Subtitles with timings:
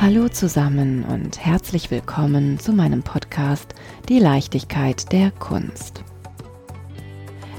[0.00, 3.74] Hallo zusammen und herzlich willkommen zu meinem Podcast
[4.08, 6.02] Die Leichtigkeit der Kunst.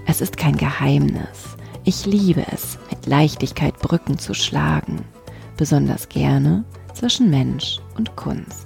[0.08, 1.56] Es ist kein Geheimnis.
[1.84, 5.06] Ich liebe es, mit Leichtigkeit Brücken zu schlagen,
[5.56, 6.64] besonders gerne
[6.96, 8.66] zwischen Mensch und Kunst.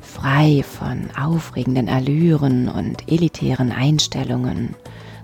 [0.00, 4.74] Frei von aufregenden Allüren und elitären Einstellungen,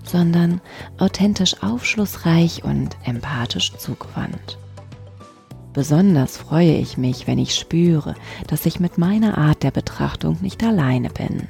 [0.05, 0.61] sondern
[0.99, 4.57] authentisch aufschlussreich und empathisch zugewandt.
[5.75, 8.15] Besonders freue ich mich, wenn ich spüre,
[8.47, 11.49] dass ich mit meiner Art der Betrachtung nicht alleine bin.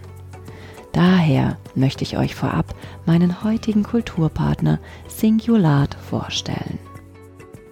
[0.94, 2.74] Daher möchte ich euch vorab
[3.06, 6.80] meinen heutigen Kulturpartner Singulat vorstellen.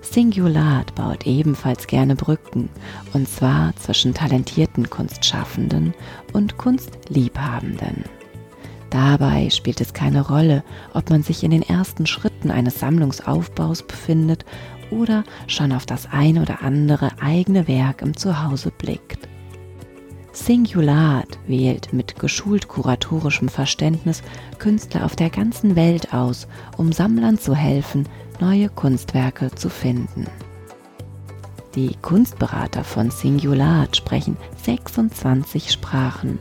[0.02, 2.70] Singulat baut ebenfalls gerne Brücken,
[3.14, 5.96] und zwar zwischen talentierten Kunstschaffenden
[6.34, 8.04] und Kunstliebhabenden.
[8.92, 10.64] Dabei spielt es keine Rolle,
[10.94, 14.46] ob man sich in den ersten Schritten eines Sammlungsaufbaus befindet
[14.94, 19.28] oder schon auf das ein oder andere eigene Werk im Zuhause blickt.
[20.32, 24.24] Singulat wählt mit geschult kuratorischem Verständnis
[24.58, 28.08] Künstler auf der ganzen Welt aus, um Sammlern zu helfen,
[28.40, 30.26] neue Kunstwerke zu finden.
[31.76, 36.40] Die Kunstberater von Singulat sprechen 26 Sprachen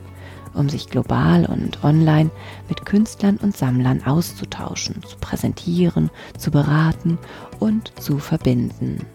[0.54, 2.30] um sich global und online
[2.68, 7.18] mit Künstlern und Sammlern auszutauschen, zu präsentieren, zu beraten
[7.58, 9.06] und zu verbinden.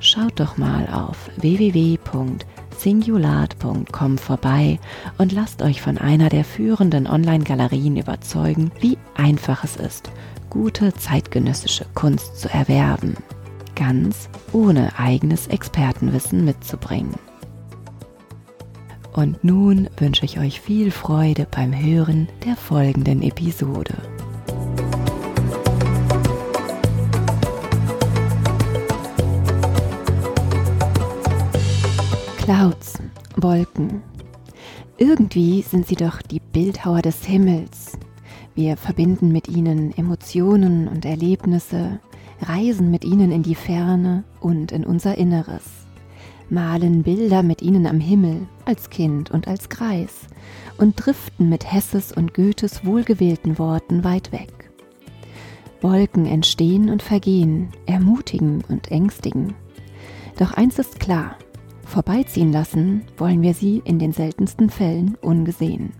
[0.00, 4.80] Schaut doch mal auf www.singulat.com vorbei
[5.18, 10.10] und lasst euch von einer der führenden Online-Galerien überzeugen, wie einfach es ist,
[10.50, 13.14] gute zeitgenössische Kunst zu erwerben,
[13.76, 17.14] ganz ohne eigenes Expertenwissen mitzubringen.
[19.12, 23.94] Und nun wünsche ich euch viel Freude beim Hören der folgenden Episode.
[32.38, 32.94] Clouds,
[33.36, 34.02] Wolken.
[34.96, 37.98] Irgendwie sind sie doch die Bildhauer des Himmels.
[38.54, 42.00] Wir verbinden mit ihnen Emotionen und Erlebnisse,
[42.40, 45.81] reisen mit ihnen in die Ferne und in unser Inneres
[46.52, 50.26] malen Bilder mit ihnen am Himmel, als Kind und als Greis,
[50.78, 54.70] und driften mit Hesses und Goethes wohlgewählten Worten weit weg.
[55.80, 59.54] Wolken entstehen und vergehen, ermutigen und ängstigen.
[60.38, 61.36] Doch eins ist klar,
[61.84, 65.92] vorbeiziehen lassen wollen wir sie in den seltensten Fällen ungesehen.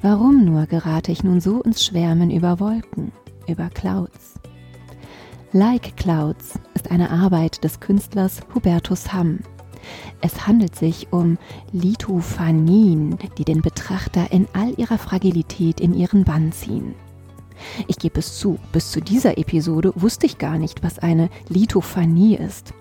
[0.00, 3.12] Warum nur gerate ich nun so ins Schwärmen über Wolken,
[3.46, 4.41] über Clouds?
[5.54, 9.40] Like Clouds ist eine Arbeit des Künstlers Hubertus Hamm.
[10.22, 11.36] Es handelt sich um
[11.72, 16.94] Lithophanien, die den Betrachter in all ihrer Fragilität in ihren Bann ziehen.
[17.86, 22.36] Ich gebe es zu, bis zu dieser Episode wusste ich gar nicht, was eine Lithophanie
[22.36, 22.72] ist.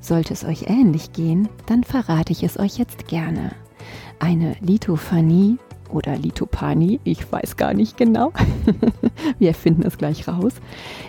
[0.00, 3.52] Sollte es euch ähnlich gehen, dann verrate ich es euch jetzt gerne.
[4.18, 5.58] Eine Lithophanie
[5.90, 8.32] oder Litopani, ich weiß gar nicht genau,
[9.38, 10.52] wir finden es gleich raus,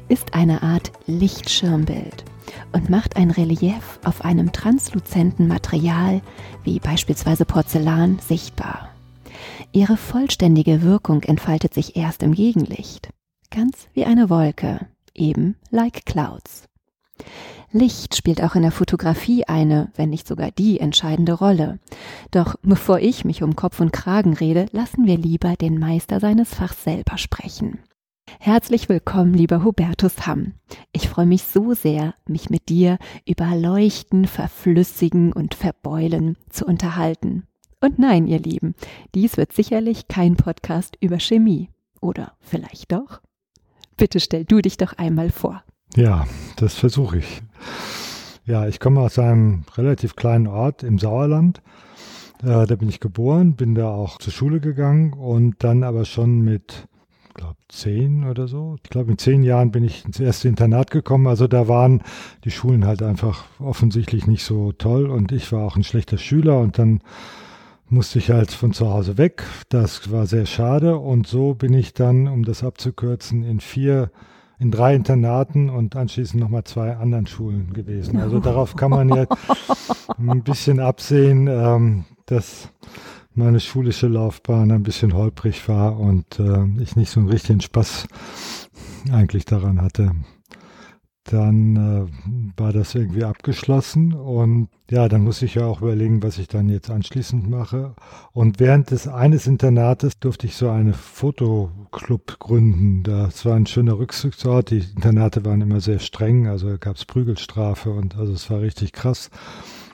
[0.07, 2.25] ist eine Art Lichtschirmbild
[2.72, 6.22] und macht ein Relief auf einem transluzenten Material
[6.63, 8.90] wie beispielsweise Porzellan sichtbar.
[9.72, 13.09] Ihre vollständige Wirkung entfaltet sich erst im Gegenlicht,
[13.51, 16.67] ganz wie eine Wolke, eben like clouds.
[17.72, 21.80] Licht spielt auch in der Fotografie eine, wenn nicht sogar die entscheidende Rolle.
[22.31, 26.53] Doch bevor ich mich um Kopf und Kragen rede, lassen wir lieber den Meister seines
[26.53, 27.79] Fachs selber sprechen.
[28.40, 30.53] Herzlich willkommen, lieber Hubertus Hamm.
[30.94, 32.97] Ich freue mich so sehr, mich mit dir
[33.28, 37.44] über Leuchten, Verflüssigen und Verbeulen zu unterhalten.
[37.81, 38.75] Und nein, ihr Lieben,
[39.13, 41.69] dies wird sicherlich kein Podcast über Chemie.
[42.02, 43.22] Oder vielleicht doch?
[43.96, 45.63] Bitte stell du dich doch einmal vor.
[45.95, 46.27] Ja,
[46.57, 47.41] das versuche ich.
[48.45, 51.61] Ja, ich komme aus einem relativ kleinen Ort im Sauerland.
[52.41, 56.41] Äh, da bin ich geboren, bin da auch zur Schule gegangen und dann aber schon
[56.41, 56.87] mit,
[57.34, 58.78] glaube zehn oder so.
[58.84, 61.28] Ich glaube, mit zehn Jahren bin ich ins erste Internat gekommen.
[61.28, 62.02] Also da waren
[62.43, 66.59] die Schulen halt einfach offensichtlich nicht so toll und ich war auch ein schlechter Schüler
[66.59, 67.02] und dann
[67.90, 69.43] musste ich halt von zu Hause weg.
[69.69, 74.11] Das war sehr schade und so bin ich dann, um das abzukürzen, in vier
[74.59, 78.20] in drei Internaten und anschließend nochmal zwei anderen Schulen gewesen.
[78.20, 79.26] Also darauf kann man ja
[80.17, 82.70] ein bisschen absehen, ähm, dass
[83.34, 88.08] meine schulische Laufbahn ein bisschen holprig war und äh, ich nicht so einen richtigen Spaß
[89.11, 90.11] eigentlich daran hatte
[91.23, 96.39] dann äh, war das irgendwie abgeschlossen und ja, dann muss ich ja auch überlegen, was
[96.39, 97.93] ich dann jetzt anschließend mache.
[98.31, 103.03] Und während des eines Internates durfte ich so eine Fotoclub gründen.
[103.03, 104.71] Das war ein schöner Rückzugsort.
[104.71, 108.93] Die Internate waren immer sehr streng, also gab es Prügelstrafe und also es war richtig
[108.93, 109.29] krass.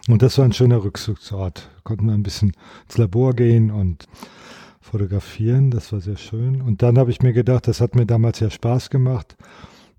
[0.08, 1.70] Und das war ein schöner Rückzugsort.
[1.84, 2.54] Konnten wir ein bisschen
[2.88, 4.08] ins Labor gehen und
[4.80, 5.72] fotografieren.
[5.72, 6.62] Das war sehr schön.
[6.62, 9.36] Und dann habe ich mir gedacht, das hat mir damals ja Spaß gemacht.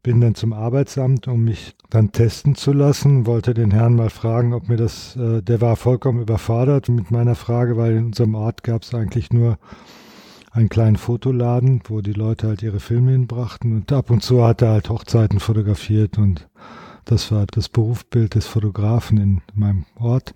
[0.02, 3.26] Bin dann zum Arbeitsamt, um mich dann testen zu lassen.
[3.26, 7.34] Wollte den Herrn mal fragen, ob mir das, äh, der war vollkommen überfordert mit meiner
[7.34, 9.58] Frage, weil in unserem Ort gab es eigentlich nur
[10.52, 13.72] einen kleinen Fotoladen, wo die Leute halt ihre Filme hinbrachten.
[13.74, 16.48] Und ab und zu hat er halt Hochzeiten fotografiert und
[17.04, 20.34] das war das Berufsbild des Fotografen in meinem Ort.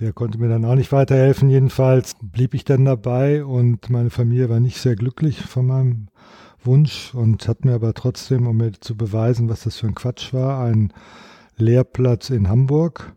[0.00, 1.50] Der konnte mir dann auch nicht weiterhelfen.
[1.50, 6.08] Jedenfalls blieb ich dann dabei und meine Familie war nicht sehr glücklich von meinem
[6.64, 10.32] Wunsch und hat mir aber trotzdem, um mir zu beweisen, was das für ein Quatsch
[10.32, 10.92] war, einen
[11.56, 13.14] Lehrplatz in Hamburg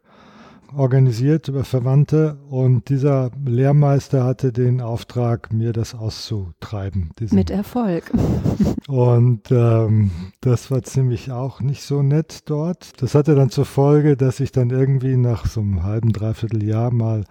[0.75, 7.11] organisiert über Verwandte und dieser Lehrmeister hatte den Auftrag, mir das auszutreiben.
[7.31, 8.11] Mit Erfolg.
[8.87, 10.11] Und ähm,
[10.41, 13.01] das war ziemlich auch nicht so nett dort.
[13.01, 16.93] Das hatte dann zur Folge, dass ich dann irgendwie nach so einem halben, dreiviertel Jahr
[16.93, 17.23] mal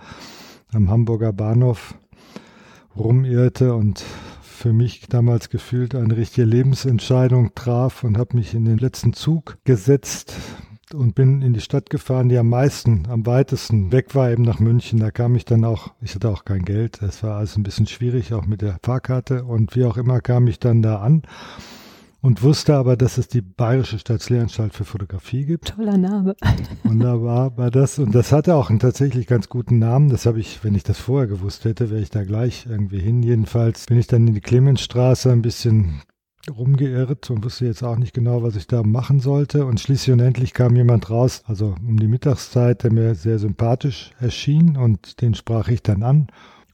[0.72, 1.94] am Hamburger Bahnhof
[2.96, 4.04] rumirrte und
[4.64, 9.58] für mich damals gefühlt eine richtige Lebensentscheidung traf und habe mich in den letzten Zug
[9.64, 10.36] gesetzt
[10.94, 14.60] und bin in die Stadt gefahren, die am meisten, am weitesten weg war, eben nach
[14.60, 15.00] München.
[15.00, 17.86] Da kam ich dann auch, ich hatte auch kein Geld, es war alles ein bisschen
[17.86, 19.44] schwierig, auch mit der Fahrkarte.
[19.44, 21.24] Und wie auch immer kam ich dann da an
[22.24, 25.76] und wusste aber, dass es die Bayerische Staatslehranstalt für Fotografie gibt.
[25.76, 26.34] Toller Name.
[26.82, 27.98] Wunderbar war das.
[27.98, 30.08] Und das hatte auch einen tatsächlich ganz guten Namen.
[30.08, 33.22] Das habe ich, wenn ich das vorher gewusst hätte, wäre ich da gleich irgendwie hin.
[33.22, 36.00] Jedenfalls bin ich dann in die Clemensstraße ein bisschen
[36.50, 39.66] rumgeirrt und wusste jetzt auch nicht genau, was ich da machen sollte.
[39.66, 44.12] Und schließlich und endlich kam jemand raus, also um die Mittagszeit, der mir sehr sympathisch
[44.18, 46.28] erschien und den sprach ich dann an.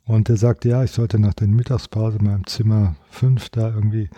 [0.05, 4.11] Und er sagte, ja, ich sollte nach der Mittagspause in meinem Zimmer 5 da irgendwie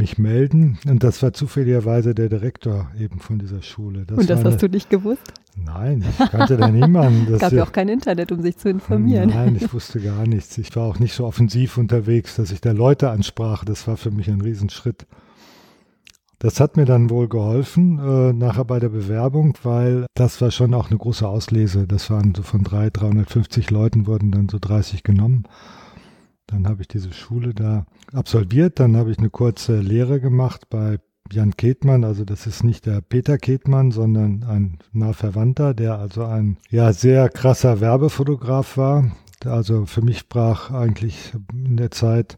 [0.00, 0.78] mich melden.
[0.88, 4.04] Und das war zufälligerweise der Direktor eben von dieser Schule.
[4.06, 5.32] Das und das hast du nicht gewusst?
[5.54, 7.32] Nein, ich kannte da niemanden.
[7.32, 9.30] Es gab ja auch kein Internet, um sich zu informieren.
[9.30, 10.58] Nein, ich wusste gar nichts.
[10.58, 13.64] Ich war auch nicht so offensiv unterwegs, dass ich da Leute ansprach.
[13.64, 15.06] Das war für mich ein Riesenschritt.
[16.38, 20.72] Das hat mir dann wohl geholfen, äh, nachher bei der Bewerbung, weil das war schon
[20.72, 21.86] auch eine große Auslese.
[21.86, 25.44] Das waren so von drei, 350 Leuten wurden dann so 30 genommen.
[26.50, 28.80] Dann habe ich diese Schule da absolviert.
[28.80, 30.98] Dann habe ich eine kurze Lehre gemacht bei
[31.32, 32.04] Jan Ketmann.
[32.04, 36.92] Also das ist nicht der Peter Ketmann, sondern ein nah Verwandter, der also ein ja
[36.92, 39.12] sehr krasser Werbefotograf war.
[39.44, 42.36] Also für mich brach eigentlich in der Zeit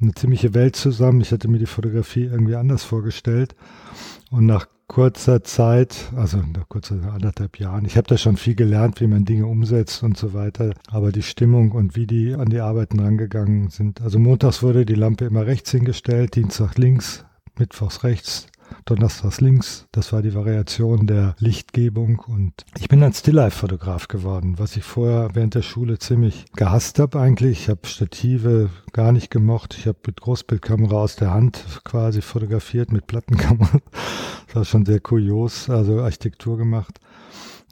[0.00, 1.20] eine ziemliche Welt zusammen.
[1.20, 3.56] Ich hatte mir die Fotografie irgendwie anders vorgestellt.
[4.30, 7.84] Und nach kurzer Zeit, also nach kurzer anderthalb Jahren.
[7.84, 10.74] Ich habe da schon viel gelernt, wie man Dinge umsetzt und so weiter.
[10.88, 14.00] Aber die Stimmung und wie die an die Arbeiten rangegangen sind.
[14.00, 17.24] Also montags wurde die Lampe immer rechts hingestellt, Dienstag links,
[17.58, 18.46] mittwochs rechts,
[18.84, 19.86] Donnerstags links.
[19.92, 22.22] Das war die Variation der Lichtgebung.
[22.26, 27.20] Und ich bin ein Stilllife-Fotograf geworden, was ich vorher während der Schule ziemlich gehasst habe
[27.20, 27.62] eigentlich.
[27.62, 29.74] Ich habe Stative gar nicht gemocht.
[29.78, 33.80] Ich habe mit Großbildkamera aus der Hand quasi fotografiert, mit Plattenkamera.
[34.46, 37.00] Das war schon sehr kurios, also Architektur gemacht.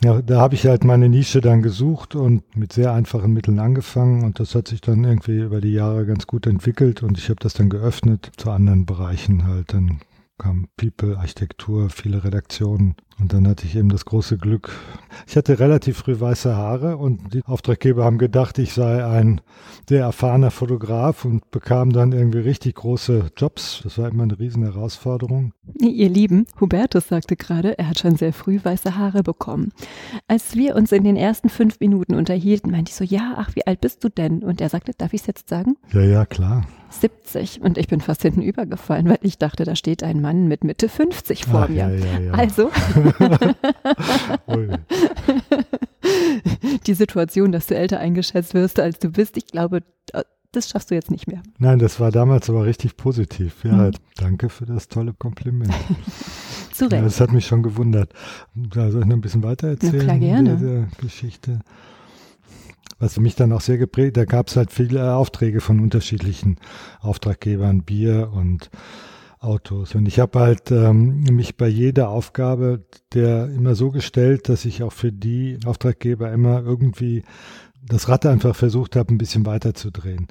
[0.03, 4.25] Ja, da habe ich halt meine Nische dann gesucht und mit sehr einfachen Mitteln angefangen
[4.25, 7.41] und das hat sich dann irgendwie über die Jahre ganz gut entwickelt und ich habe
[7.41, 9.73] das dann geöffnet zu anderen Bereichen halt.
[9.73, 10.01] Dann
[10.39, 12.97] kam People, Architektur, viele Redaktionen.
[13.21, 14.73] Und dann hatte ich eben das große Glück.
[15.27, 19.41] Ich hatte relativ früh weiße Haare und die Auftraggeber haben gedacht, ich sei ein
[19.89, 23.81] sehr erfahrener Fotograf und bekam dann irgendwie richtig große Jobs.
[23.85, 25.53] Das war immer eine riesen Herausforderung.
[25.79, 29.73] Ihr Lieben, Hubertus sagte gerade, er hat schon sehr früh weiße Haare bekommen.
[30.27, 33.67] Als wir uns in den ersten fünf Minuten unterhielten, meinte ich so, ja, ach, wie
[33.67, 34.43] alt bist du denn?
[34.43, 35.77] Und er sagte, darf ich es jetzt sagen?
[35.93, 36.67] Ja, ja, klar.
[37.01, 40.65] 70 und ich bin fast hinten übergefallen, weil ich dachte, da steht ein Mann mit
[40.65, 41.77] Mitte 50 vor Ach, mir.
[41.77, 42.33] Ja, ja, ja.
[42.33, 42.71] Also
[46.87, 49.83] die Situation, dass du älter eingeschätzt wirst, als du bist, ich glaube,
[50.53, 51.43] das schaffst du jetzt nicht mehr.
[51.59, 53.65] Nein, das war damals aber richtig positiv.
[53.65, 53.93] Ja, mhm.
[54.17, 55.75] danke für das tolle Kompliment.
[56.73, 56.93] Zu Recht.
[56.93, 58.13] Ja, das hat mich schon gewundert.
[58.55, 59.97] Da soll ich noch ein bisschen weiter erzählen?
[59.99, 60.57] Na klar, gerne.
[60.57, 61.61] Diese Geschichte
[62.99, 66.57] was mich dann auch sehr geprägt, da gab es halt viele Aufträge von unterschiedlichen
[67.01, 68.71] Auftraggebern, Bier und
[69.45, 69.95] Autos.
[69.95, 74.83] Und ich habe halt ähm, mich bei jeder Aufgabe der immer so gestellt, dass ich
[74.83, 77.23] auch für die Auftraggeber immer irgendwie
[77.87, 80.29] das Rad einfach versucht habe, ein bisschen weiterzudrehen.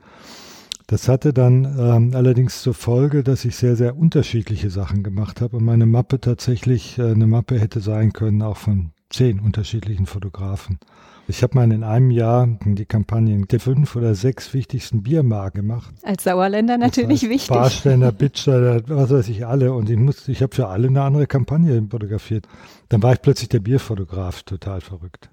[0.87, 5.57] Das hatte dann ähm, allerdings zur Folge, dass ich sehr, sehr unterschiedliche Sachen gemacht habe
[5.57, 10.79] und meine Mappe tatsächlich äh, eine Mappe hätte sein können, auch von zehn unterschiedlichen Fotografen.
[11.27, 15.93] Ich habe mal in einem Jahr die Kampagnen der fünf oder sechs wichtigsten Biermarken gemacht.
[16.03, 17.55] Als Sauerländer natürlich das heißt, wichtig.
[17.55, 19.71] Barständer, Bitcher, was weiß ich, alle.
[19.71, 22.47] Und ich musste, ich habe für alle eine andere Kampagne fotografiert.
[22.89, 25.29] Dann war ich plötzlich der Bierfotograf, total verrückt.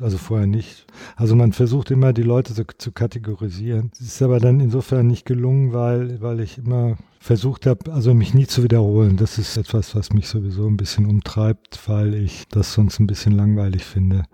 [0.00, 0.86] Also vorher nicht.
[1.14, 3.92] Also man versucht immer, die Leute so zu kategorisieren.
[3.94, 8.34] Es ist aber dann insofern nicht gelungen, weil, weil ich immer versucht habe, also mich
[8.34, 9.16] nie zu wiederholen.
[9.16, 13.32] Das ist etwas, was mich sowieso ein bisschen umtreibt, weil ich das sonst ein bisschen
[13.32, 14.24] langweilig finde.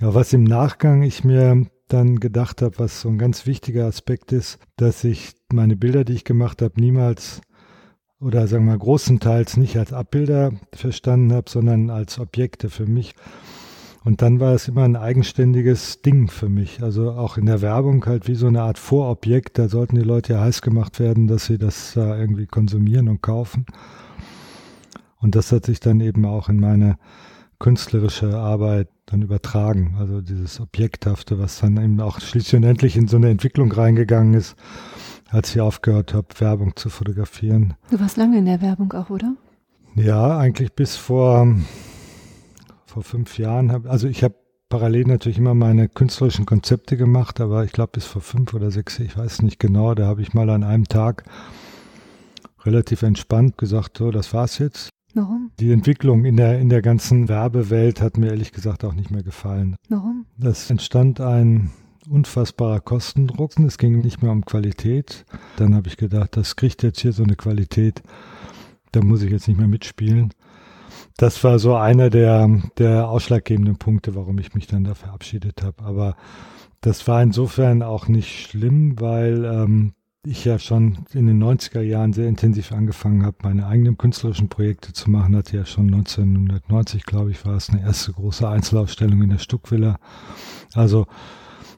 [0.00, 4.32] Aber was im Nachgang ich mir dann gedacht habe, was so ein ganz wichtiger Aspekt
[4.32, 7.42] ist, dass ich meine Bilder, die ich gemacht habe, niemals
[8.20, 13.14] oder sagen wir mal großenteils nicht als Abbilder verstanden habe, sondern als Objekte für mich.
[14.06, 16.80] Und dann war es immer ein eigenständiges Ding für mich.
[16.80, 19.58] Also auch in der Werbung halt wie so eine Art Vorobjekt.
[19.58, 23.20] Da sollten die Leute ja heiß gemacht werden, dass sie das äh, irgendwie konsumieren und
[23.20, 23.66] kaufen.
[25.16, 26.98] Und das hat sich dann eben auch in meine
[27.58, 29.96] künstlerische Arbeit dann übertragen.
[29.98, 34.34] Also dieses Objekthafte, was dann eben auch schließlich und endlich in so eine Entwicklung reingegangen
[34.34, 34.54] ist,
[35.30, 37.74] als ich aufgehört habe, Werbung zu fotografieren.
[37.90, 39.34] Du warst lange in der Werbung auch, oder?
[39.96, 41.56] Ja, eigentlich bis vor
[42.96, 44.36] vor fünf Jahren habe, also ich habe
[44.70, 48.98] parallel natürlich immer meine künstlerischen Konzepte gemacht, aber ich glaube bis vor fünf oder sechs,
[48.98, 51.24] ich weiß nicht genau, da habe ich mal an einem Tag
[52.64, 54.88] relativ entspannt gesagt, so, das war's jetzt.
[55.12, 55.50] Warum?
[55.60, 59.22] Die Entwicklung in der, in der ganzen Werbewelt hat mir ehrlich gesagt auch nicht mehr
[59.22, 59.76] gefallen.
[59.90, 60.24] Warum?
[60.38, 61.72] Das entstand ein
[62.08, 63.58] unfassbarer Kostendruck.
[63.58, 65.26] Es ging nicht mehr um Qualität.
[65.58, 68.02] Dann habe ich gedacht, das kriegt jetzt hier so eine Qualität,
[68.92, 70.32] da muss ich jetzt nicht mehr mitspielen
[71.16, 75.82] das war so einer der, der ausschlaggebenden Punkte, warum ich mich dann da verabschiedet habe.
[75.82, 76.16] Aber
[76.80, 79.94] das war insofern auch nicht schlimm, weil ähm,
[80.26, 84.92] ich ja schon in den 90er Jahren sehr intensiv angefangen habe, meine eigenen künstlerischen Projekte
[84.92, 85.36] zu machen.
[85.36, 89.98] Hatte ja schon 1990, glaube ich, war es eine erste große Einzelausstellung in der Stuckvilla.
[90.74, 91.06] Also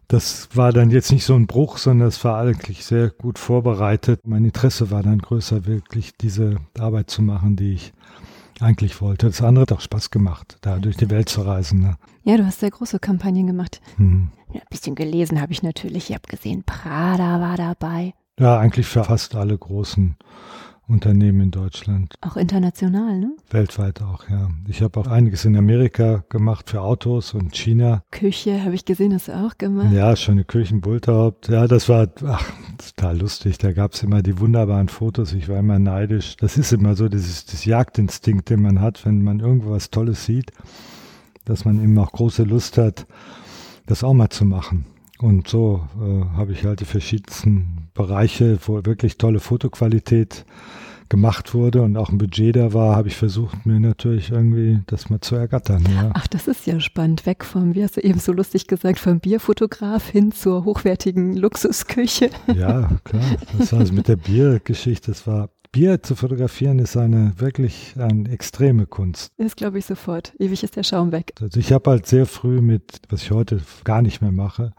[0.08, 4.26] das war dann jetzt nicht so ein Bruch, sondern es war eigentlich sehr gut vorbereitet.
[4.26, 7.92] Mein Interesse war dann größer, wirklich diese Arbeit zu machen, die ich
[8.60, 9.26] eigentlich wollte.
[9.26, 11.80] Das andere hat auch Spaß gemacht, da durch die Welt zu reisen.
[11.80, 11.96] Ne?
[12.24, 13.80] Ja, du hast sehr große Kampagnen gemacht.
[13.96, 14.30] Mhm.
[14.52, 16.10] Ja, ein bisschen gelesen habe ich natürlich.
[16.10, 18.14] Ich habe gesehen, Prada war dabei.
[18.38, 20.16] Ja, eigentlich für fast alle großen
[20.88, 22.14] Unternehmen in Deutschland.
[22.22, 23.36] Auch international, ne?
[23.50, 24.48] Weltweit auch, ja.
[24.66, 28.02] Ich habe auch einiges in Amerika gemacht für Autos und China.
[28.10, 29.92] Küche habe ich gesehen, hast du auch gemacht.
[29.92, 31.48] Ja, schöne Küchen, Bulterhaupt.
[31.48, 33.58] Ja, das war ach, total lustig.
[33.58, 35.34] Da gab es immer die wunderbaren Fotos.
[35.34, 36.36] Ich war immer neidisch.
[36.36, 40.24] Das ist immer so, dieses das Jagdinstinkt, den man hat, wenn man irgendwo was Tolles
[40.24, 40.52] sieht,
[41.44, 43.06] dass man eben auch große Lust hat,
[43.86, 44.86] das auch mal zu machen.
[45.20, 50.44] Und so äh, habe ich halt die verschiedensten Bereiche, wo wirklich tolle Fotoqualität
[51.08, 55.08] gemacht wurde und auch ein Budget da war, habe ich versucht, mir natürlich irgendwie das
[55.10, 55.84] mal zu ergattern.
[55.94, 56.10] Ja.
[56.14, 57.26] Ach, das ist ja spannend.
[57.26, 62.30] Weg vom, wie hast du eben so lustig gesagt, vom Bierfotograf hin zur hochwertigen Luxusküche.
[62.54, 63.22] Ja, klar.
[63.58, 68.30] Das war also mit der Biergeschichte, das war Bier zu fotografieren ist eine wirklich eine
[68.30, 69.32] extreme Kunst.
[69.36, 70.32] Das glaube ich sofort.
[70.38, 71.34] Ewig ist der Schaum weg.
[71.40, 74.72] Also ich habe halt sehr früh mit, was ich heute gar nicht mehr mache,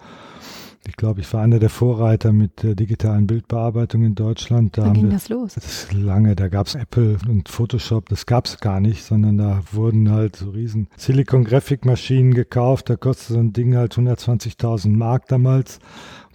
[0.87, 4.77] ich glaube, ich war einer der Vorreiter mit der digitalen Bildbearbeitung in Deutschland.
[4.77, 5.55] Da Wann ging wir, das los?
[5.55, 9.37] Das ist lange, da gab es Apple und Photoshop, das gab es gar nicht, sondern
[9.37, 13.93] da wurden halt so riesen Silicon Graphic Maschinen gekauft, da kostete so ein Ding halt
[13.93, 15.79] 120.000 Mark damals.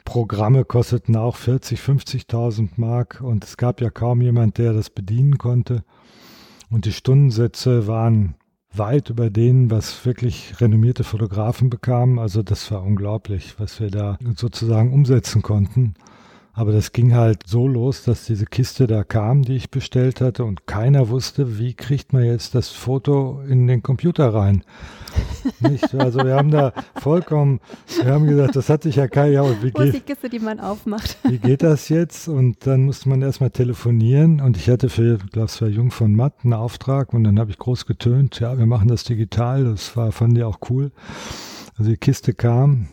[0.05, 5.39] Programme kosteten auch 40, 50.000 Mark und es gab ja kaum jemand, der das bedienen
[5.39, 5.83] konnte.
[6.71, 8.35] Und die Stundensätze waren
[8.77, 12.19] weit über denen, was wirklich renommierte Fotografen bekamen.
[12.19, 15.95] Also das war unglaublich, was wir da sozusagen umsetzen konnten.
[16.57, 20.45] Aber das ging halt so los, dass diese Kiste da kam, die ich bestellt hatte
[20.45, 24.63] und keiner wusste, wie kriegt man jetzt das Foto in den Computer rein.
[25.59, 25.93] Nicht?
[25.97, 27.59] Also wir haben da vollkommen,
[28.01, 30.61] wir haben gesagt, das hat sich ja keiner, ja, wie geht, die Kiste, die man
[30.61, 31.19] aufmacht.
[31.25, 32.29] Wie geht das jetzt?
[32.29, 35.91] Und dann musste man erstmal telefonieren und ich hatte für, ich glaube es war Jung
[35.91, 39.65] von Matt, einen Auftrag und dann habe ich groß getönt, ja, wir machen das digital,
[39.65, 40.93] das war, fand ich auch cool.
[41.77, 42.89] Also die Kiste kam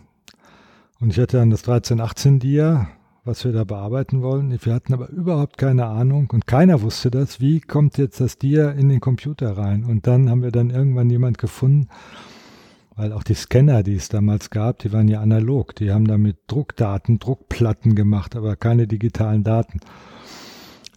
[1.00, 2.88] und ich hatte dann das 1318 Dia
[3.24, 4.58] was wir da bearbeiten wollen.
[4.64, 7.40] Wir hatten aber überhaupt keine Ahnung und keiner wusste das.
[7.40, 9.84] Wie kommt jetzt das Dia in den Computer rein?
[9.86, 11.88] Und dann haben wir dann irgendwann jemand gefunden,
[12.96, 15.76] weil auch die Scanner, die es damals gab, die waren ja analog.
[15.76, 19.80] Die haben damit Druckdaten, Druckplatten gemacht, aber keine digitalen Daten.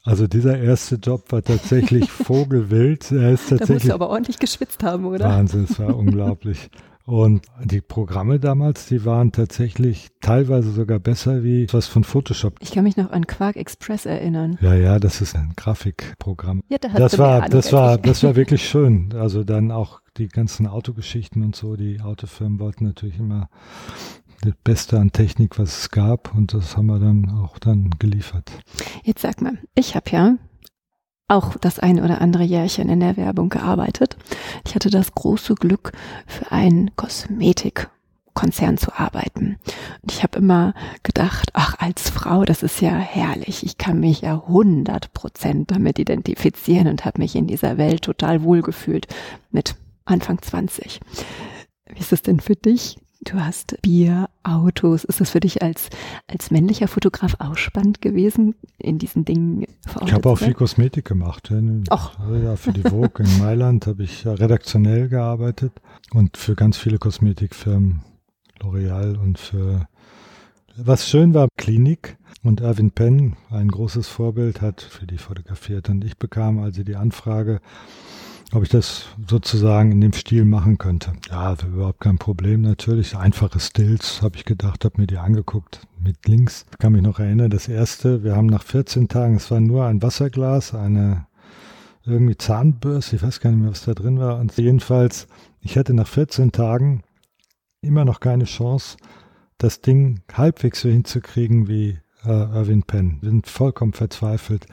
[0.03, 3.11] Also dieser erste Job war tatsächlich vogelwild.
[3.11, 5.27] Er ist tatsächlich da musst du aber ordentlich geschwitzt haben, oder?
[5.27, 6.71] Wahnsinn, es war unglaublich.
[7.07, 12.57] Und die Programme damals, die waren tatsächlich teilweise sogar besser wie was von Photoshop.
[12.61, 14.57] Ich kann mich noch an Quark Express erinnern.
[14.63, 16.63] Ja, ja, das ist ein Grafikprogramm.
[16.69, 19.13] Ja, da das war, das war, das war wirklich schön.
[19.15, 21.77] Also dann auch die ganzen Autogeschichten und so.
[21.77, 23.51] Die Autofirmen wollten natürlich immer
[24.41, 28.51] das Beste an Technik, was es gab, und das haben wir dann auch dann geliefert.
[29.03, 30.37] Jetzt sag mal, ich habe ja
[31.29, 34.17] auch das ein oder andere Jährchen in der Werbung gearbeitet.
[34.67, 35.93] Ich hatte das große Glück,
[36.27, 39.57] für einen Kosmetikkonzern zu arbeiten.
[40.03, 43.65] Und ich habe immer gedacht, ach, als Frau, das ist ja herrlich.
[43.65, 48.43] Ich kann mich ja 100 Prozent damit identifizieren und habe mich in dieser Welt total
[48.43, 49.07] wohlgefühlt
[49.51, 51.01] mit Anfang 20.
[51.87, 52.99] Wie ist es denn für dich?
[53.25, 55.05] Du hast Bier, Autos.
[55.05, 55.89] Ist das für dich als,
[56.29, 61.07] als männlicher Fotograf auch spannend gewesen, in diesen Dingen verortet Ich habe auch viel Kosmetik
[61.07, 61.51] gemacht.
[61.89, 62.19] Ach.
[62.43, 65.73] Ja, für die Vogue in Mailand habe ich redaktionell gearbeitet
[66.13, 68.03] und für ganz viele Kosmetikfirmen,
[68.61, 69.89] L'Oreal und für,
[70.77, 72.19] was schön war, Klinik.
[72.43, 75.89] Und Erwin Penn, ein großes Vorbild, hat für die fotografiert.
[75.89, 77.63] Und ich bekam also die Anfrage,
[78.55, 81.13] ob ich das sozusagen in dem Stil machen könnte.
[81.29, 83.17] Ja, überhaupt kein Problem natürlich.
[83.17, 86.65] Einfache Stills, habe ich gedacht, habe mir die angeguckt mit links.
[86.71, 89.87] Ich kann mich noch erinnern, das erste, wir haben nach 14 Tagen, es war nur
[89.87, 91.27] ein Wasserglas, eine
[92.07, 94.39] irgendwie Zahnbürste, ich weiß gar nicht mehr, was da drin war.
[94.39, 95.27] Und jedenfalls,
[95.61, 97.03] ich hatte nach 14 Tagen
[97.81, 98.99] immer noch keine Chance,
[99.59, 103.19] das Ding halbwegs so hinzukriegen wie äh, Irvin Penn.
[103.21, 104.67] Wir sind vollkommen verzweifelt.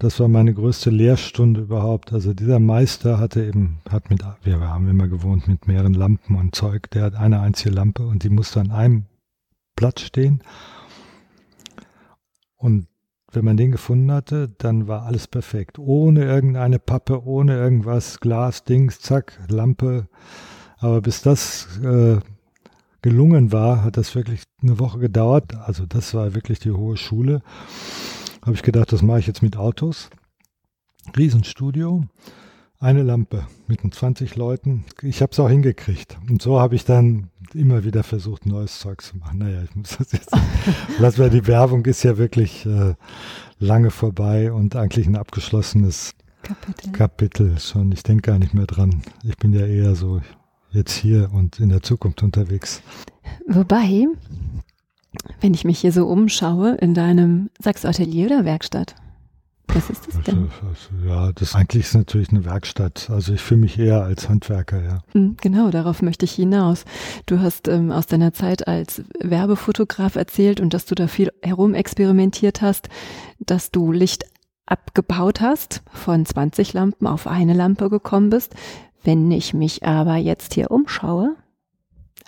[0.00, 2.14] Das war meine größte Lehrstunde überhaupt.
[2.14, 6.54] Also dieser Meister hatte eben, hat mit, wir haben immer gewohnt mit mehreren Lampen und
[6.54, 6.90] Zeug.
[6.92, 9.04] Der hat eine einzige Lampe und die musste an einem
[9.76, 10.42] Platz stehen.
[12.56, 12.86] Und
[13.30, 15.78] wenn man den gefunden hatte, dann war alles perfekt.
[15.78, 20.08] Ohne irgendeine Pappe, ohne irgendwas, Glas, Dings, zack, Lampe.
[20.78, 22.20] Aber bis das äh,
[23.02, 25.54] gelungen war, hat das wirklich eine Woche gedauert.
[25.56, 27.42] Also das war wirklich die hohe Schule
[28.42, 30.10] habe ich gedacht, das mache ich jetzt mit Autos.
[31.16, 32.04] Riesenstudio,
[32.78, 34.84] eine Lampe mit 20 Leuten.
[35.02, 36.18] Ich habe es auch hingekriegt.
[36.28, 39.38] Und so habe ich dann immer wieder versucht, neues Zeug zu machen.
[39.38, 40.30] Naja, ich muss das jetzt.
[40.98, 42.94] Lass mal, die Werbung ist ja wirklich äh,
[43.58, 46.92] lange vorbei und eigentlich ein abgeschlossenes Kapitel.
[46.92, 47.92] Kapitel schon.
[47.92, 49.02] Ich denke gar nicht mehr dran.
[49.24, 50.20] Ich bin ja eher so
[50.70, 52.82] jetzt hier und in der Zukunft unterwegs.
[53.46, 54.06] Wobei,
[55.40, 58.94] wenn ich mich hier so umschaue in deinem, sagst Atelier oder Werkstatt?
[59.74, 60.50] Was ist das denn?
[60.68, 63.08] Also, ja, das eigentlich ist natürlich eine Werkstatt.
[63.10, 64.98] Also ich fühle mich eher als Handwerker, ja.
[65.12, 66.84] Hm, genau, darauf möchte ich hinaus.
[67.26, 72.62] Du hast ähm, aus deiner Zeit als Werbefotograf erzählt und dass du da viel herumexperimentiert
[72.62, 72.88] hast,
[73.38, 74.24] dass du Licht
[74.66, 78.54] abgebaut hast, von 20 Lampen auf eine Lampe gekommen bist.
[79.02, 81.36] Wenn ich mich aber jetzt hier umschaue,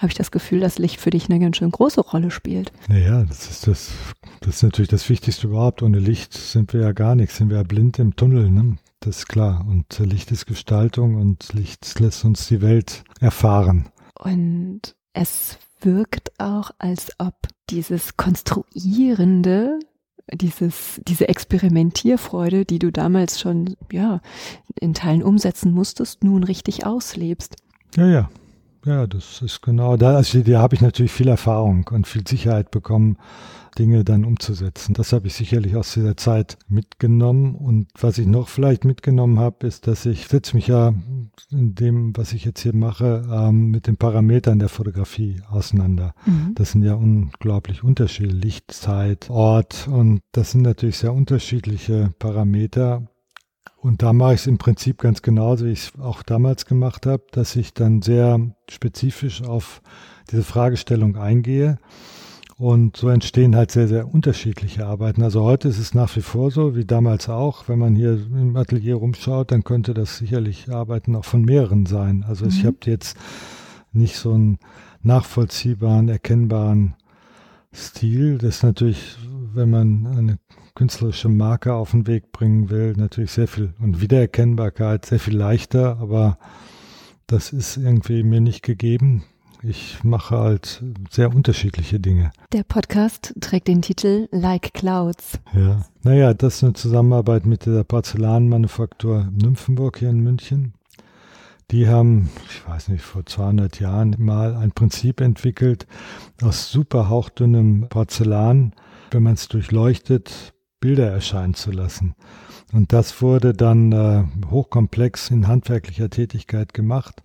[0.02, 2.72] habe ich das Gefühl, dass Licht für dich eine ganz schön große Rolle spielt.
[2.88, 3.92] Naja, das ist das,
[4.40, 5.82] das ist natürlich das Wichtigste überhaupt.
[5.82, 8.76] Ohne Licht sind wir ja gar nichts, sind wir ja blind im Tunnel, ne?
[9.00, 9.64] Das ist klar.
[9.68, 13.88] Und Licht ist Gestaltung und Licht lässt uns die Welt erfahren.
[14.18, 17.34] Und es wirkt auch, als ob
[17.70, 19.78] dieses Konstruierende
[20.32, 24.20] dieses, diese Experimentierfreude, die du damals schon, ja,
[24.80, 27.56] in Teilen umsetzen musstest, nun richtig auslebst.
[27.96, 28.30] Ja, ja,
[28.85, 30.16] ja, das ist genau da.
[30.16, 33.16] Also da habe ich natürlich viel Erfahrung und viel Sicherheit bekommen,
[33.79, 34.92] Dinge dann umzusetzen.
[34.92, 37.55] Das habe ich sicherlich aus dieser Zeit mitgenommen.
[37.55, 40.92] Und was ich noch vielleicht mitgenommen habe, ist, dass ich setze mich ja
[41.51, 46.14] in dem, was ich jetzt hier mache, ähm, mit den Parametern der Fotografie auseinander.
[46.27, 46.55] Mhm.
[46.55, 48.35] Das sind ja unglaublich Unterschiede.
[48.35, 49.88] Licht, Zeit, Ort.
[49.88, 53.07] Und das sind natürlich sehr unterschiedliche Parameter.
[53.83, 57.05] Und da mache ich es im Prinzip ganz genauso, wie ich es auch damals gemacht
[57.05, 58.38] habe, dass ich dann sehr
[58.71, 59.83] spezifisch auf
[60.31, 61.79] diese Fragestellung eingehe.
[62.57, 65.25] Und so entstehen halt sehr, sehr unterschiedliche Arbeiten.
[65.25, 67.68] Also heute ist es nach wie vor so, wie damals auch.
[67.68, 72.25] Wenn man hier im Atelier rumschaut, dann könnte das sicherlich Arbeiten auch von mehreren sein.
[72.29, 72.51] Also mhm.
[72.53, 73.16] ich habe jetzt
[73.92, 74.59] nicht so einen
[75.03, 76.95] nachvollziehbaren, erkennbaren
[77.75, 78.38] Stil.
[78.38, 79.16] Das ist natürlich,
[79.55, 80.38] wenn man eine
[80.74, 85.98] künstlerische Marke auf den Weg bringen will, natürlich sehr viel und Wiedererkennbarkeit sehr viel leichter,
[86.00, 86.38] aber
[87.26, 89.24] das ist irgendwie mir nicht gegeben.
[89.62, 92.32] Ich mache halt sehr unterschiedliche Dinge.
[92.52, 95.38] Der Podcast trägt den Titel Like Clouds.
[95.54, 100.74] Ja, naja, das ist eine Zusammenarbeit mit der Porzellanmanufaktur Nymphenburg hier in München.
[101.70, 105.87] Die haben, ich weiß nicht, vor 200 Jahren mal ein Prinzip entwickelt
[106.42, 108.74] aus super hauchdünnem Porzellan.
[109.12, 110.52] Wenn man es durchleuchtet,
[110.83, 112.14] Bilder erscheinen zu lassen.
[112.73, 117.23] Und das wurde dann äh, hochkomplex in handwerklicher Tätigkeit gemacht.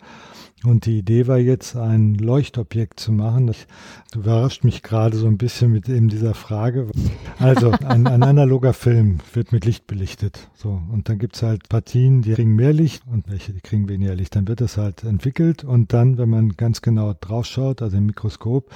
[0.63, 3.45] Und die Idee war jetzt, ein Leuchtobjekt zu machen.
[3.45, 3.67] Das
[4.15, 6.87] überrascht mich gerade so ein bisschen mit eben dieser Frage.
[7.37, 10.49] Also, ein, ein analoger Film wird mit Licht belichtet.
[10.55, 10.81] So.
[10.91, 14.35] Und dann gibt's halt Partien, die kriegen mehr Licht und welche, die kriegen weniger Licht.
[14.35, 18.71] Dann wird das halt entwickelt und dann, wenn man ganz genau draufschaut, also im Mikroskop,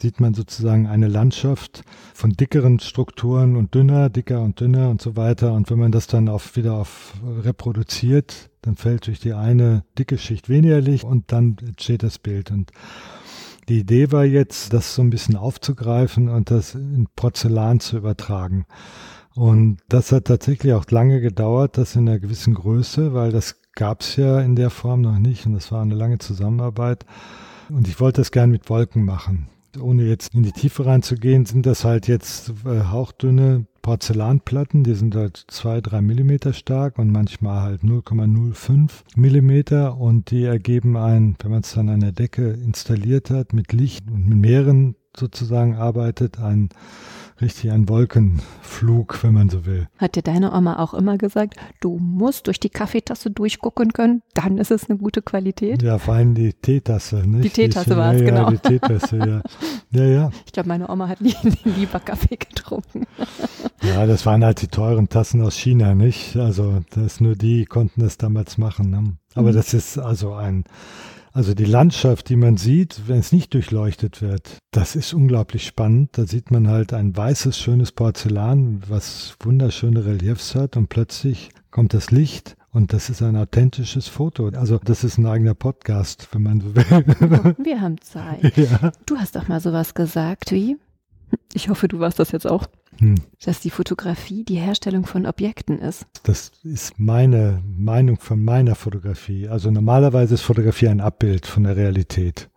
[0.00, 1.82] sieht man sozusagen eine Landschaft
[2.14, 5.52] von dickeren Strukturen und dünner, dicker und dünner und so weiter.
[5.52, 10.18] Und wenn man das dann auf, wieder auf reproduziert, dann fällt durch die eine dicke
[10.18, 12.50] Schicht weniger Licht und dann entsteht das Bild.
[12.50, 12.70] Und
[13.68, 18.66] die Idee war jetzt, das so ein bisschen aufzugreifen und das in Porzellan zu übertragen.
[19.34, 24.02] Und das hat tatsächlich auch lange gedauert, das in einer gewissen Größe, weil das gab
[24.02, 27.04] es ja in der Form noch nicht und das war eine lange Zusammenarbeit.
[27.68, 29.48] Und ich wollte das gern mit Wolken machen.
[29.80, 35.14] Ohne jetzt in die Tiefe reinzugehen, sind das halt jetzt äh, hauchdünne Porzellanplatten, die sind
[35.14, 39.98] halt zwei, drei Millimeter stark und manchmal halt 0,05 Millimeter.
[39.98, 44.10] Und die ergeben ein, wenn man es dann an der Decke installiert hat, mit Licht
[44.10, 46.70] und mit mehreren sozusagen arbeitet, ein
[47.40, 49.88] richtig ein Wolkenflug, wenn man so will.
[49.98, 54.58] Hat dir deine Oma auch immer gesagt, du musst durch die Kaffeetasse durchgucken können, dann
[54.58, 55.82] ist es eine gute Qualität?
[55.82, 57.44] Ja, vor allem die Teetasse, nicht?
[57.44, 58.44] Die Teetasse war es, ja, genau.
[58.44, 59.42] Ja, die Teetasse, ja.
[59.90, 60.30] Ja, ja.
[60.44, 63.06] Ich glaube, meine Oma hat nie, lieber Kaffee getrunken.
[63.82, 66.36] Ja, das waren halt die teuren Tassen aus China, nicht?
[66.36, 68.88] Also, das nur die konnten das damals machen.
[68.88, 69.18] Ne?
[69.34, 69.56] Aber mhm.
[69.56, 70.64] das ist also ein
[71.34, 76.16] also die Landschaft, die man sieht, wenn es nicht durchleuchtet wird, das ist unglaublich spannend.
[76.16, 81.92] Da sieht man halt ein weißes, schönes Porzellan, was wunderschöne Reliefs hat und plötzlich kommt
[81.92, 84.46] das Licht und das ist ein authentisches Foto.
[84.48, 87.54] Also das ist ein eigener Podcast, wenn man so will.
[87.58, 88.56] Wir haben Zeit.
[88.56, 88.92] Ja.
[89.04, 90.76] Du hast doch mal sowas gesagt wie,
[91.52, 92.66] ich hoffe, du warst das jetzt auch.
[92.98, 93.16] Hm.
[93.44, 96.06] Dass die Fotografie die Herstellung von Objekten ist.
[96.22, 99.48] Das ist meine Meinung von meiner Fotografie.
[99.48, 102.48] Also normalerweise ist Fotografie ein Abbild von der Realität.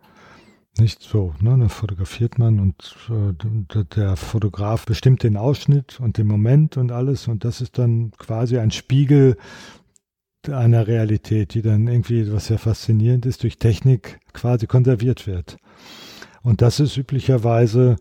[0.78, 1.58] Nicht so, ne?
[1.58, 7.26] Da fotografiert man und äh, der Fotograf bestimmt den Ausschnitt und den Moment und alles
[7.26, 9.36] und das ist dann quasi ein Spiegel
[10.48, 15.56] einer Realität, die dann irgendwie, was sehr faszinierend ist, durch Technik quasi konserviert wird.
[16.42, 17.96] Und das ist üblicherweise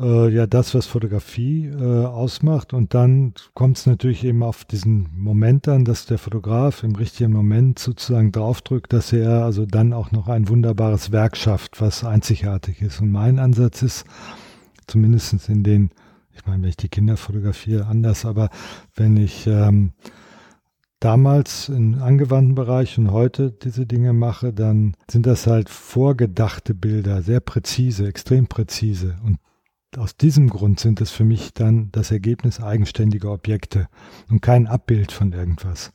[0.00, 2.72] äh, ja das, was Fotografie äh, ausmacht.
[2.72, 7.32] Und dann kommt es natürlich eben auf diesen Moment an, dass der Fotograf im richtigen
[7.32, 12.82] Moment sozusagen draufdrückt, dass er also dann auch noch ein wunderbares Werk schafft, was einzigartig
[12.82, 13.00] ist.
[13.00, 14.04] Und mein Ansatz ist,
[14.86, 15.90] zumindest in den,
[16.32, 18.50] ich meine, wenn ich die Kinder fotografiere, anders, aber
[18.94, 19.92] wenn ich ähm,
[21.00, 27.22] damals im angewandten Bereich und heute diese Dinge mache, dann sind das halt vorgedachte Bilder,
[27.22, 29.16] sehr präzise, extrem präzise.
[29.24, 29.38] Und
[29.96, 33.88] aus diesem Grund sind es für mich dann das Ergebnis eigenständiger Objekte
[34.28, 35.92] und kein Abbild von irgendwas.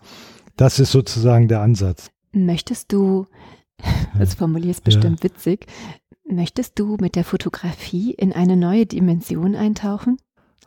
[0.55, 2.09] Das ist sozusagen der Ansatz.
[2.31, 3.27] Möchtest du,
[4.17, 5.29] das formulierst bestimmt ja.
[5.29, 5.67] witzig,
[6.27, 10.17] möchtest du mit der Fotografie in eine neue Dimension eintauchen?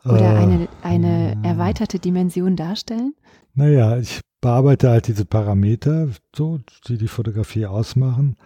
[0.05, 3.13] Oder äh, eine, eine äh, erweiterte Dimension darstellen?
[3.53, 8.37] Naja, ich bearbeite halt diese Parameter, so, die die Fotografie ausmachen.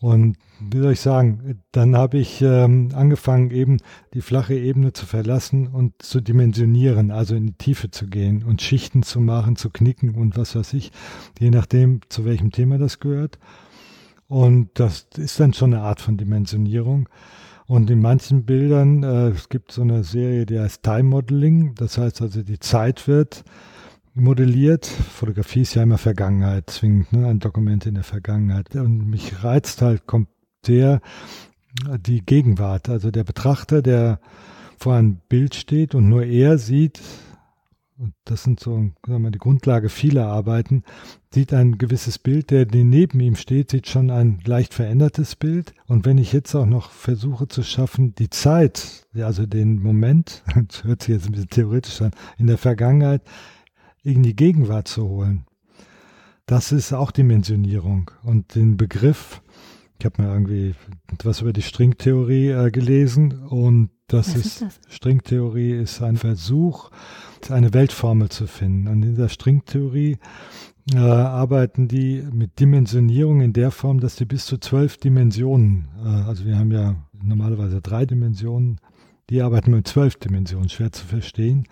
[0.00, 3.76] Und wie soll ich sagen, dann habe ich ähm, angefangen, eben
[4.14, 8.62] die flache Ebene zu verlassen und zu dimensionieren, also in die Tiefe zu gehen und
[8.62, 10.90] Schichten zu machen, zu knicken und was weiß ich,
[11.38, 13.38] je nachdem, zu welchem Thema das gehört.
[14.26, 17.08] Und das ist dann schon eine Art von Dimensionierung.
[17.66, 21.98] Und in manchen Bildern, äh, es gibt so eine Serie, die heißt Time Modeling, das
[21.98, 23.44] heißt also, die Zeit wird
[24.20, 24.86] modelliert.
[24.86, 27.26] Fotografie ist ja immer Vergangenheit, zwingend, ne?
[27.26, 28.74] ein Dokument in der Vergangenheit.
[28.76, 30.28] Und mich reizt halt kommt
[30.64, 31.00] sehr
[31.98, 32.88] die Gegenwart.
[32.88, 34.20] Also der Betrachter, der
[34.78, 37.00] vor einem Bild steht und nur er sieht,
[37.98, 40.84] und das sind so sagen wir, die Grundlage vieler Arbeiten,
[41.34, 45.74] sieht ein gewisses Bild, der, der neben ihm steht, sieht schon ein leicht verändertes Bild.
[45.86, 50.84] Und wenn ich jetzt auch noch versuche zu schaffen, die Zeit, also den Moment, das
[50.84, 53.22] hört sich jetzt ein bisschen theoretisch an, in der Vergangenheit,
[54.02, 55.44] in die Gegenwart zu holen.
[56.46, 58.10] Das ist auch Dimensionierung.
[58.22, 59.42] Und den Begriff,
[59.98, 60.74] ich habe mal irgendwie
[61.12, 64.80] etwas über die Stringtheorie äh, gelesen und das Was ist, ist das?
[64.88, 66.90] Stringtheorie ist ein Versuch,
[67.48, 68.88] eine Weltformel zu finden.
[68.88, 70.18] Und in dieser Stringtheorie
[70.92, 76.08] äh, arbeiten die mit Dimensionierung in der Form, dass sie bis zu zwölf Dimensionen, äh,
[76.08, 78.80] also wir haben ja normalerweise drei Dimensionen,
[79.28, 81.68] die arbeiten mit zwölf Dimensionen, schwer zu verstehen.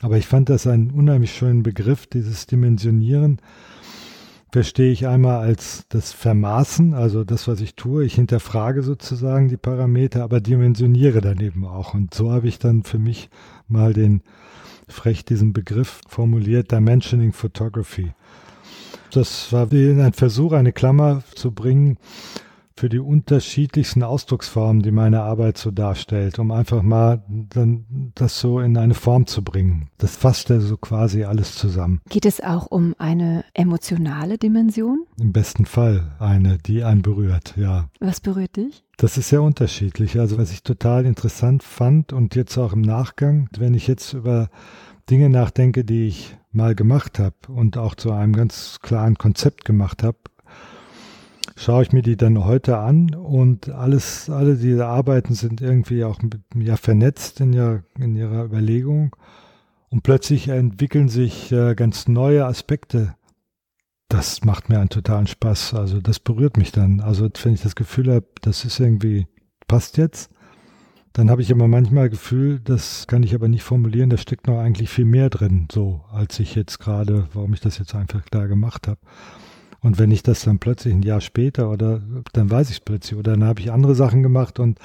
[0.00, 3.40] Aber ich fand das einen unheimlich schönen Begriff, dieses Dimensionieren,
[4.50, 8.04] verstehe ich einmal als das Vermaßen, also das, was ich tue.
[8.04, 11.94] Ich hinterfrage sozusagen die Parameter, aber dimensioniere daneben auch.
[11.94, 13.28] Und so habe ich dann für mich
[13.66, 14.22] mal den
[14.86, 18.12] frech diesen Begriff formuliert, Dimensioning Photography.
[19.12, 21.98] Das war ein Versuch, eine Klammer zu bringen
[22.78, 28.60] für die unterschiedlichsten Ausdrucksformen, die meine Arbeit so darstellt, um einfach mal dann das so
[28.60, 29.88] in eine Form zu bringen.
[29.98, 32.00] Das fasst ja so quasi alles zusammen.
[32.08, 35.04] Geht es auch um eine emotionale Dimension?
[35.20, 37.88] Im besten Fall eine, die einen berührt, ja.
[37.98, 38.84] Was berührt dich?
[38.96, 40.18] Das ist sehr unterschiedlich.
[40.20, 44.50] Also was ich total interessant fand und jetzt auch im Nachgang, wenn ich jetzt über
[45.10, 50.02] Dinge nachdenke, die ich mal gemacht habe und auch zu einem ganz klaren Konzept gemacht
[50.04, 50.18] habe,
[51.58, 56.20] schaue ich mir die dann heute an und alles, alle diese Arbeiten sind irgendwie auch
[56.54, 59.16] ja, vernetzt in, ihrer, in ihrer Überlegung
[59.90, 63.14] und plötzlich entwickeln sich äh, ganz neue Aspekte.
[64.08, 65.74] Das macht mir einen totalen Spaß.
[65.74, 67.00] Also das berührt mich dann.
[67.00, 69.26] Also wenn ich das Gefühl habe, das ist irgendwie,
[69.66, 70.30] passt jetzt,
[71.12, 74.58] dann habe ich immer manchmal Gefühl, das kann ich aber nicht formulieren, da steckt noch
[74.58, 78.46] eigentlich viel mehr drin, so als ich jetzt gerade, warum ich das jetzt einfach da
[78.46, 79.00] gemacht habe.
[79.80, 83.18] Und wenn ich das dann plötzlich ein Jahr später oder dann weiß ich es plötzlich
[83.18, 84.78] oder dann habe ich andere Sachen gemacht und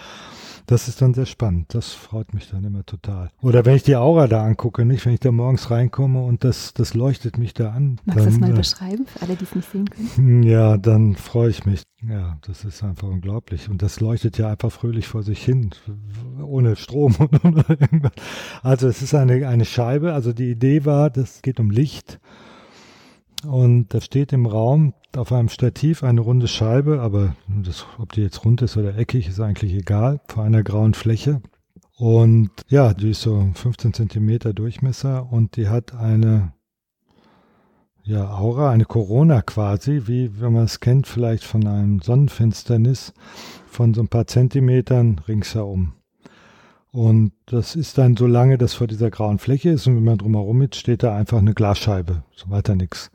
[0.65, 1.73] das ist dann sehr spannend.
[1.73, 3.32] Das freut mich dann immer total.
[3.41, 6.73] Oder wenn ich die Aura da angucke, nicht, wenn ich da morgens reinkomme und das,
[6.73, 7.99] das leuchtet mich da an.
[8.06, 10.43] Magst du das mal äh, beschreiben für alle, die es nicht sehen können?
[10.43, 11.84] Ja, dann freue ich mich.
[12.08, 13.69] Ja, das ist einfach unglaublich.
[13.69, 15.71] Und das leuchtet ja einfach fröhlich vor sich hin,
[16.41, 18.13] ohne Strom oder irgendwas.
[18.62, 20.13] Also es ist eine, eine Scheibe.
[20.13, 22.19] Also die Idee war, das geht um Licht.
[23.45, 28.21] Und da steht im Raum auf einem Stativ eine runde Scheibe, aber das, ob die
[28.21, 31.41] jetzt rund ist oder eckig, ist eigentlich egal, vor einer grauen Fläche.
[31.95, 36.53] Und ja, die ist so 15 Zentimeter Durchmesser und die hat eine
[38.03, 43.13] ja, Aura, eine Corona quasi, wie wenn man es kennt, vielleicht von einem Sonnenfinsternis
[43.65, 45.93] von so ein paar Zentimetern ringsherum.
[46.93, 50.19] Und das ist dann so lange, dass vor dieser grauen Fläche ist und wenn man
[50.19, 53.10] drumherum ist, steht da einfach eine Glasscheibe, so weiter nichts.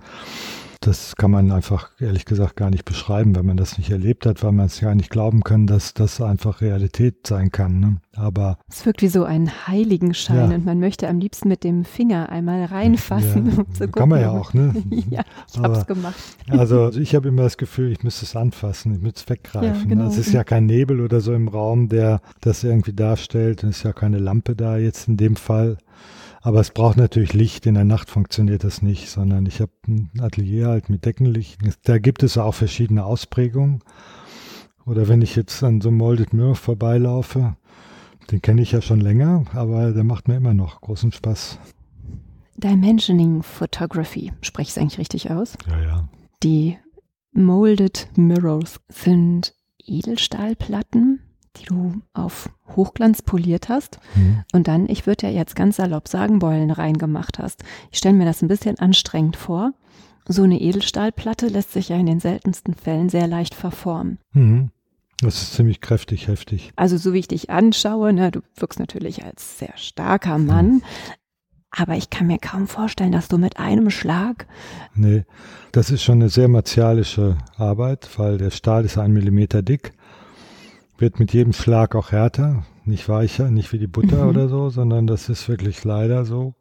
[0.81, 4.45] Das kann man einfach ehrlich gesagt gar nicht beschreiben, wenn man das nicht erlebt hat,
[4.45, 7.81] weil man es ja nicht glauben kann, dass das einfach Realität sein kann.
[7.81, 7.97] Ne?
[8.15, 10.57] Aber es wirkt wie so ein Heiligenschein ja.
[10.57, 13.93] und man möchte am liebsten mit dem Finger einmal reinfassen, ja, um zu gucken.
[13.93, 14.73] Kann man ja auch, ne?
[15.11, 16.17] ja, ich habe es gemacht.
[16.49, 19.83] also ich habe immer das Gefühl, ich müsste es anfassen, ich müsste es weggreifen.
[19.83, 20.09] Ja, genau.
[20.09, 23.65] Es ist ja kein Nebel oder so im Raum, der das irgendwie darstellt.
[23.65, 25.79] Es ist ja keine Lampe da jetzt in dem Fall.
[26.41, 27.67] Aber es braucht natürlich Licht.
[27.67, 31.61] In der Nacht funktioniert das nicht, sondern ich habe ein Atelier halt mit Deckenlicht.
[31.85, 33.81] Da gibt es auch verschiedene Ausprägungen.
[34.87, 37.57] Oder wenn ich jetzt an so einem Molded Mirror vorbeilaufe,
[38.31, 41.59] den kenne ich ja schon länger, aber der macht mir immer noch großen Spaß.
[42.57, 45.55] Dimensioning Photography, spreche ich es eigentlich richtig aus?
[45.69, 46.09] Ja, ja.
[46.43, 46.79] Die
[47.33, 51.21] Molded Mirrors sind Edelstahlplatten,
[51.59, 54.45] die du auf Hochglanz poliert hast mhm.
[54.53, 57.65] und dann, ich würde ja jetzt ganz salopp sagen, Beulen reingemacht hast.
[57.91, 59.73] Ich stelle mir das ein bisschen anstrengend vor.
[60.27, 64.19] So eine Edelstahlplatte lässt sich ja in den seltensten Fällen sehr leicht verformen.
[64.33, 64.71] Mhm.
[65.21, 66.71] Das ist ziemlich kräftig, heftig.
[66.77, 70.83] Also so wie ich dich anschaue, ne, du wirkst natürlich als sehr starker Mann, mhm.
[71.71, 74.47] aber ich kann mir kaum vorstellen, dass du mit einem Schlag.
[74.95, 75.25] Nee,
[75.73, 79.93] das ist schon eine sehr martialische Arbeit, weil der Stahl ist ein Millimeter dick
[80.99, 84.31] wird mit jedem Schlag auch härter, nicht weicher, nicht wie die Butter mhm.
[84.31, 86.55] oder so, sondern das ist wirklich leider so.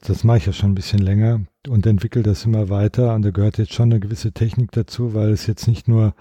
[0.00, 3.14] Das mache ich ja schon ein bisschen länger und entwickle das immer weiter.
[3.14, 6.14] Und da gehört jetzt schon eine gewisse Technik dazu, weil es jetzt nicht nur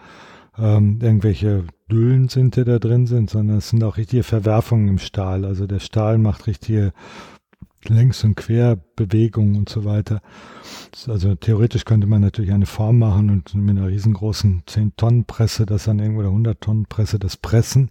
[0.57, 4.97] ähm, irgendwelche Düllen sind, die da drin sind, sondern es sind auch richtige Verwerfungen im
[4.97, 5.45] Stahl.
[5.45, 6.91] Also der Stahl macht richtige
[7.89, 10.21] Längs- und Querbewegungen und so weiter.
[11.07, 15.99] Also theoretisch könnte man natürlich eine Form machen und mit einer riesengroßen 10-Tonnen-Presse das dann
[15.99, 17.89] irgendwo oder 100-Tonnen-Presse das pressen.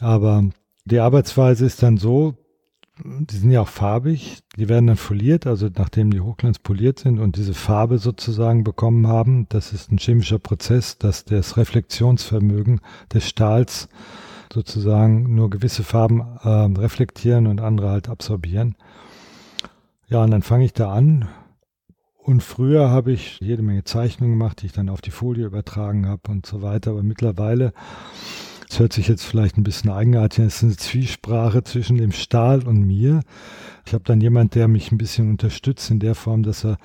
[0.00, 0.44] Aber
[0.84, 2.34] die Arbeitsweise ist dann so,
[3.02, 7.18] die sind ja auch farbig, die werden dann foliert, also nachdem die Hochglanz poliert sind
[7.18, 12.80] und diese Farbe sozusagen bekommen haben, das ist ein chemischer Prozess, dass das Reflexionsvermögen
[13.12, 13.88] des Stahls
[14.52, 16.48] sozusagen nur gewisse Farben äh,
[16.80, 18.76] reflektieren und andere halt absorbieren.
[20.08, 21.28] Ja, und dann fange ich da an.
[22.18, 26.06] Und früher habe ich jede Menge Zeichnungen gemacht, die ich dann auf die Folie übertragen
[26.06, 26.92] habe und so weiter.
[26.92, 27.72] Aber mittlerweile,
[28.68, 32.12] es hört sich jetzt vielleicht ein bisschen eigenartig an, es ist eine Zwiesprache zwischen dem
[32.12, 33.20] Stahl und mir.
[33.86, 36.78] Ich habe dann jemand, der mich ein bisschen unterstützt in der Form, dass er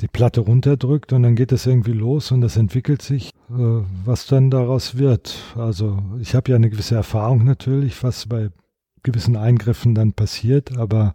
[0.00, 4.26] die Platte runterdrückt und dann geht es irgendwie los und das entwickelt sich, äh, was
[4.26, 5.36] dann daraus wird.
[5.56, 8.50] Also ich habe ja eine gewisse Erfahrung natürlich, was bei
[9.02, 11.14] gewissen Eingriffen dann passiert, aber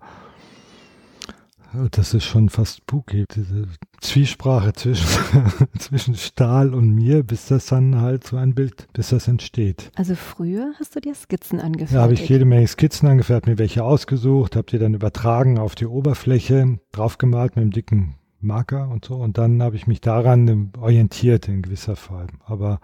[1.92, 3.68] das ist schon fast spooky, diese
[4.02, 5.08] Zwiesprache zwischen,
[5.80, 9.92] zwischen Stahl und mir, bis das dann halt so ein Bild, bis das entsteht.
[9.96, 11.96] Also früher hast du dir Skizzen angefertigt?
[11.96, 15.76] Ja, habe ich jede Menge Skizzen angefertigt, mir welche ausgesucht, habe die dann übertragen auf
[15.76, 19.16] die Oberfläche, draufgemalt mit einem dicken Marker und so.
[19.16, 22.28] Und dann habe ich mich daran orientiert in gewisser Form.
[22.46, 22.80] Aber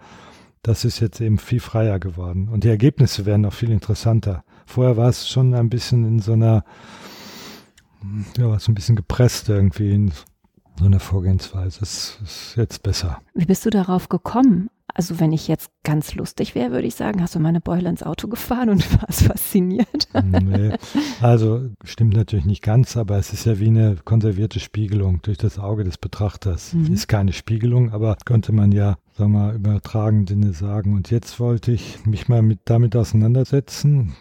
[0.62, 2.48] das ist jetzt eben viel freier geworden.
[2.48, 4.44] Und die Ergebnisse werden auch viel interessanter.
[4.66, 6.64] Vorher war es schon ein bisschen in so einer,
[8.36, 10.12] ja, war es ein bisschen gepresst irgendwie in
[10.78, 11.80] so einer Vorgehensweise.
[11.80, 13.20] Das ist jetzt besser.
[13.34, 14.70] Wie bist du darauf gekommen?
[14.94, 18.02] Also wenn ich jetzt ganz lustig wäre, würde ich sagen, hast du meine Beule ins
[18.02, 20.08] Auto gefahren und warst fasziniert?
[20.22, 20.74] Nee,
[21.22, 25.58] also stimmt natürlich nicht ganz, aber es ist ja wie eine konservierte Spiegelung durch das
[25.58, 26.74] Auge des Betrachters.
[26.74, 26.92] Mhm.
[26.92, 30.94] Ist keine Spiegelung, aber könnte man ja, sagen wir mal, übertragen Sinne sagen.
[30.94, 34.14] Und jetzt wollte ich mich mal mit, damit auseinandersetzen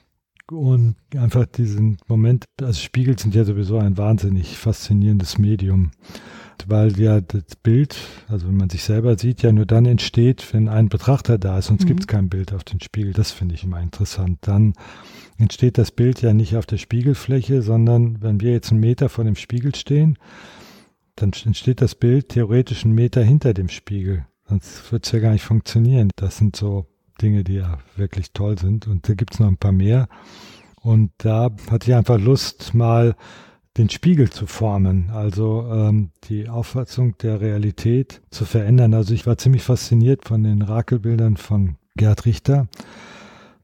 [0.52, 5.92] und einfach diesen Moment, also Spiegel sind ja sowieso ein wahnsinnig faszinierendes Medium
[6.68, 10.68] weil ja das Bild, also wenn man sich selber sieht, ja nur dann entsteht, wenn
[10.68, 11.88] ein Betrachter da ist, sonst mhm.
[11.88, 13.14] gibt es kein Bild auf dem Spiegel.
[13.14, 14.40] Das finde ich immer interessant.
[14.42, 14.74] Dann
[15.38, 19.24] entsteht das Bild ja nicht auf der Spiegelfläche, sondern wenn wir jetzt einen Meter vor
[19.24, 20.18] dem Spiegel stehen,
[21.16, 24.26] dann entsteht das Bild theoretisch einen Meter hinter dem Spiegel.
[24.48, 26.10] Sonst wird es ja gar nicht funktionieren.
[26.16, 26.86] Das sind so
[27.22, 28.88] Dinge, die ja wirklich toll sind.
[28.88, 30.08] Und da gibt es noch ein paar mehr.
[30.82, 33.16] Und da hatte ich einfach Lust, mal
[33.78, 38.94] den Spiegel zu formen, also ähm, die Auffassung der Realität zu verändern.
[38.94, 42.68] Also ich war ziemlich fasziniert von den Rakelbildern von Gerd Richter.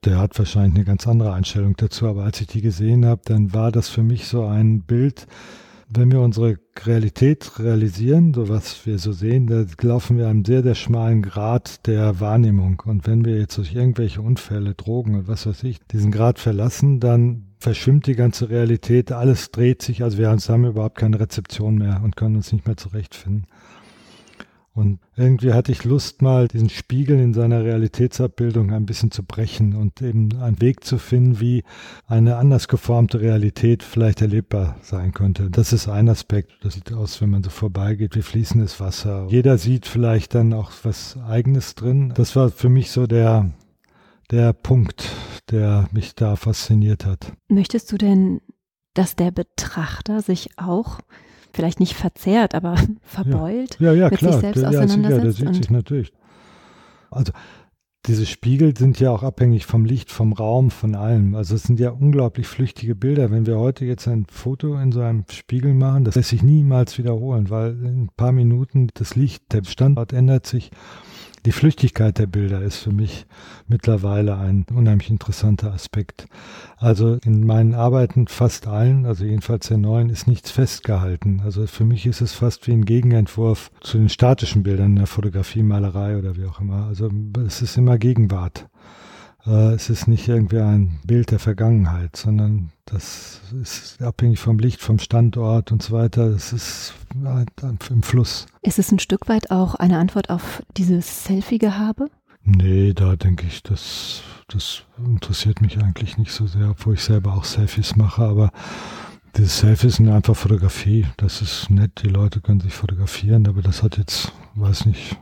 [0.06, 3.54] Der hat wahrscheinlich eine ganz andere Einstellung dazu, aber als ich die gesehen habe, dann
[3.54, 5.28] war das für mich so ein Bild,
[5.90, 10.62] wenn wir unsere Realität realisieren, so was wir so sehen, da laufen wir einem sehr,
[10.64, 12.82] sehr schmalen Grad der Wahrnehmung.
[12.86, 17.00] Und wenn wir jetzt durch irgendwelche Unfälle, Drogen und was weiß ich, diesen Grad verlassen,
[17.00, 22.02] dann verschwimmt die ganze Realität, alles dreht sich, also wir haben überhaupt keine Rezeption mehr
[22.04, 23.48] und können uns nicht mehr zurechtfinden.
[24.78, 29.76] Und irgendwie hatte ich Lust, mal diesen Spiegel in seiner Realitätsabbildung ein bisschen zu brechen
[29.76, 31.64] und eben einen Weg zu finden, wie
[32.06, 35.50] eine anders geformte Realität vielleicht erlebbar sein könnte.
[35.50, 36.52] Das ist ein Aspekt.
[36.62, 39.26] Das sieht aus, wenn man so vorbeigeht, wie fließendes Wasser.
[39.32, 42.14] Jeder sieht vielleicht dann auch was Eigenes drin.
[42.16, 43.50] Das war für mich so der,
[44.30, 45.10] der Punkt,
[45.50, 47.34] der mich da fasziniert hat.
[47.48, 48.42] Möchtest du denn,
[48.94, 51.00] dass der Betrachter sich auch
[51.58, 54.34] vielleicht nicht verzerrt, aber verbeult ja, ja, ja mit klar.
[54.34, 55.40] sich selbst der, auseinandersetzt?
[55.40, 56.14] Ja, der sieht sich natürlich.
[57.12, 57.34] Also
[58.06, 61.36] diese Spiegel sind ja auch abhängig vom Licht, vom Raum, von allem.
[61.36, 63.32] Also es sind ja unglaublich flüchtige Bilder.
[63.32, 66.98] Wenn wir heute jetzt ein Foto in so einem Spiegel machen, das lässt sich niemals
[66.98, 70.72] wiederholen, weil in ein paar Minuten das Licht, der Standort ändert sich
[71.48, 73.26] die Flüchtigkeit der Bilder ist für mich
[73.70, 76.28] mittlerweile ein unheimlich interessanter Aspekt.
[76.76, 81.42] Also in meinen Arbeiten fast allen, also jedenfalls der neuen, ist nichts festgehalten.
[81.46, 85.08] Also für mich ist es fast wie ein Gegenentwurf zu den statischen Bildern in der
[85.08, 86.88] Fotografie, Malerei oder wie auch immer.
[86.88, 87.10] Also
[87.46, 88.68] es ist immer Gegenwart.
[89.46, 94.82] Äh, es ist nicht irgendwie ein Bild der Vergangenheit, sondern das ist abhängig vom Licht,
[94.82, 96.28] vom Standort und so weiter.
[96.28, 96.94] Es ist
[97.90, 98.46] im Fluss.
[98.62, 102.10] Ist es ein Stück weit auch eine Antwort auf dieses Selfie-Gehabe?
[102.44, 107.34] Nee, da denke ich, das, das interessiert mich eigentlich nicht so sehr, obwohl ich selber
[107.34, 108.52] auch Selfies mache, aber
[109.36, 111.06] diese Selfies sind einfach Fotografie.
[111.18, 115.18] Das ist nett, die Leute können sich fotografieren, aber das hat jetzt, weiß nicht,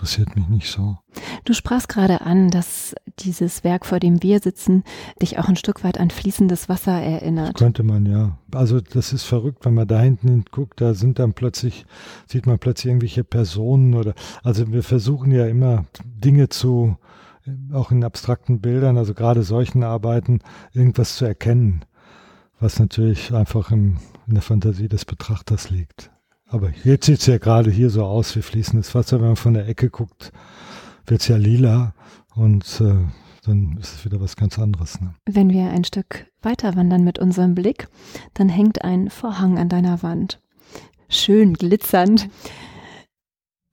[0.00, 0.96] interessiert mich nicht so.
[1.44, 4.82] Du sprachst gerade an, dass dieses Werk, vor dem wir sitzen,
[5.20, 7.54] dich auch ein Stück weit an fließendes Wasser erinnert.
[7.54, 8.38] Das könnte man, ja.
[8.50, 11.84] Also das ist verrückt, wenn man da hinten guckt, da sind dann plötzlich,
[12.26, 16.96] sieht man plötzlich irgendwelche Personen oder, also wir versuchen ja immer Dinge zu,
[17.70, 20.40] auch in abstrakten Bildern, also gerade solchen Arbeiten,
[20.72, 21.84] irgendwas zu erkennen,
[22.58, 26.10] was natürlich einfach im, in der Fantasie des Betrachters liegt.
[26.50, 29.20] Aber jetzt sieht es ja gerade hier so aus wie fließendes Wasser.
[29.20, 30.32] Wenn man von der Ecke guckt,
[31.06, 31.94] wird es ja lila
[32.34, 32.96] und äh,
[33.44, 35.00] dann ist es wieder was ganz anderes.
[35.00, 35.14] Ne?
[35.26, 37.88] Wenn wir ein Stück weiter wandern mit unserem Blick,
[38.34, 40.40] dann hängt ein Vorhang an deiner Wand.
[41.08, 42.28] Schön glitzernd.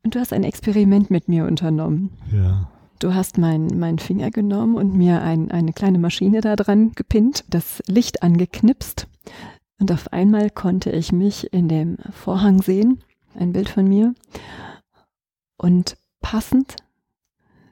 [0.03, 2.11] Und du hast ein Experiment mit mir unternommen.
[2.31, 2.69] Ja.
[2.99, 7.43] Du hast meinen mein Finger genommen und mir ein, eine kleine Maschine da dran gepinnt,
[7.49, 9.07] das Licht angeknipst
[9.79, 13.03] und auf einmal konnte ich mich in dem Vorhang sehen,
[13.35, 14.13] ein Bild von mir.
[15.57, 16.75] Und passend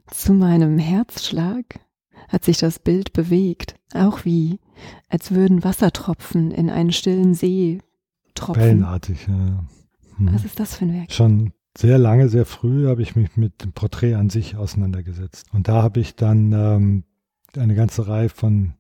[0.08, 1.80] zu meinem Herzschlag
[2.28, 4.60] hat sich das Bild bewegt, auch wie,
[5.10, 7.80] als würden Wassertropfen in einen stillen See
[8.34, 8.64] tropfen.
[8.64, 9.66] Wellenartig, ja.
[10.18, 10.34] Hm.
[10.34, 11.12] Was ist das für ein Werk?
[11.12, 15.48] Schon sehr lange, sehr früh habe ich mich mit dem Porträt an sich auseinandergesetzt.
[15.54, 17.04] Und da habe ich dann ähm,
[17.58, 18.74] eine ganze Reihe von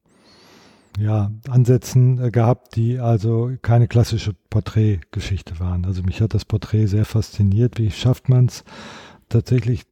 [0.97, 5.85] ja, Ansätzen äh, gehabt, die also keine klassische Porträtgeschichte waren.
[5.85, 7.77] Also mich hat das Porträt sehr fasziniert.
[7.77, 8.63] Wie schafft man es
[9.29, 9.83] tatsächlich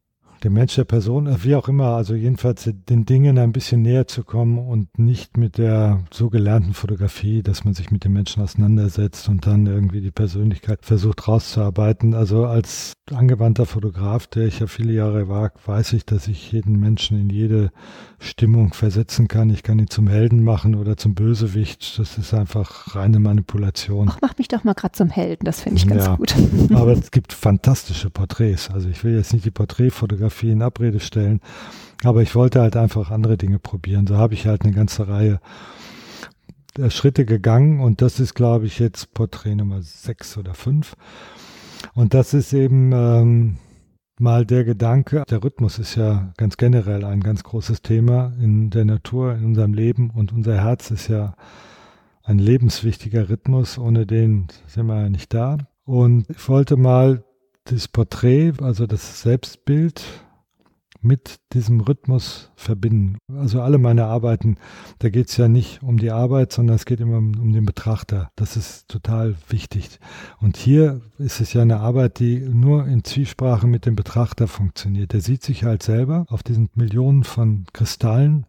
[0.44, 4.24] dem Mensch, der Person, wie auch immer, also jedenfalls den Dingen ein bisschen näher zu
[4.24, 9.30] kommen und nicht mit der so gelernten Fotografie, dass man sich mit den Menschen auseinandersetzt
[9.30, 12.14] und dann irgendwie die Persönlichkeit versucht rauszuarbeiten.
[12.14, 16.80] Also als angewandter Fotograf, der ich ja viele Jahre war, weiß ich, dass ich jeden
[16.80, 17.72] Menschen in jede
[18.20, 19.50] Stimmung versetzen kann.
[19.50, 22.00] Ich kann ihn zum Helden machen oder zum Bösewicht.
[22.00, 24.10] Das ist einfach reine Manipulation.
[24.10, 26.36] Ach, mach mich doch mal gerade zum Helden, das finde ich ganz ja, gut.
[26.74, 28.70] Aber es gibt fantastische Porträts.
[28.72, 31.42] Also ich will jetzt nicht die Porträtfotografie in Abrede stellen,
[32.04, 34.08] aber ich wollte halt einfach andere Dinge probieren.
[34.08, 35.40] So habe ich halt eine ganze Reihe
[36.78, 40.96] der Schritte gegangen und das ist, glaube ich, jetzt Porträt Nummer sechs oder fünf.
[41.94, 43.58] Und das ist eben ähm,
[44.18, 48.86] mal der Gedanke, der Rhythmus ist ja ganz generell ein ganz großes Thema in der
[48.86, 51.36] Natur, in unserem Leben und unser Herz ist ja
[52.24, 55.58] ein lebenswichtiger Rhythmus, ohne den sind wir ja nicht da.
[55.84, 57.24] Und ich wollte mal
[57.66, 60.04] das Porträt, also das Selbstbild
[61.04, 63.18] mit diesem Rhythmus verbinden.
[63.36, 64.58] Also alle meine Arbeiten,
[65.00, 68.32] da geht es ja nicht um die Arbeit, sondern es geht immer um, den Betrachter.
[68.36, 70.00] Das ist total wichtig.
[70.40, 75.14] Und hier ist es ja eine Arbeit, die nur in Zwiesprache mit dem Betrachter funktioniert.
[75.14, 78.46] Der sieht sich halt selber auf diesen Millionen von Kristallen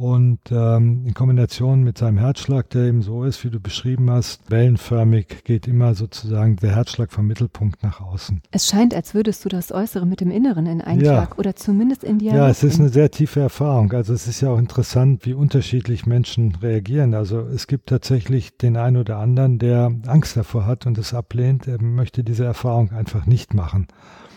[0.00, 4.50] und ähm, in Kombination mit seinem Herzschlag, der eben so ist, wie du beschrieben hast,
[4.50, 8.40] wellenförmig geht immer sozusagen der Herzschlag vom Mittelpunkt nach außen.
[8.50, 11.38] Es scheint, als würdest du das Äußere mit dem Inneren in Einschlag ja.
[11.38, 12.38] oder zumindest in Dialog.
[12.38, 13.92] Ja, es ist eine sehr tiefe Erfahrung.
[13.92, 17.12] Also es ist ja auch interessant, wie unterschiedlich Menschen reagieren.
[17.12, 21.68] Also es gibt tatsächlich den einen oder anderen, der Angst davor hat und es ablehnt.
[21.68, 23.86] Er möchte diese Erfahrung einfach nicht machen.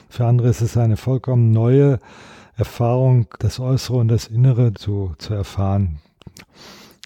[0.09, 1.99] Für andere ist es eine vollkommen neue
[2.56, 5.99] Erfahrung, das Äußere und das Innere zu, zu erfahren.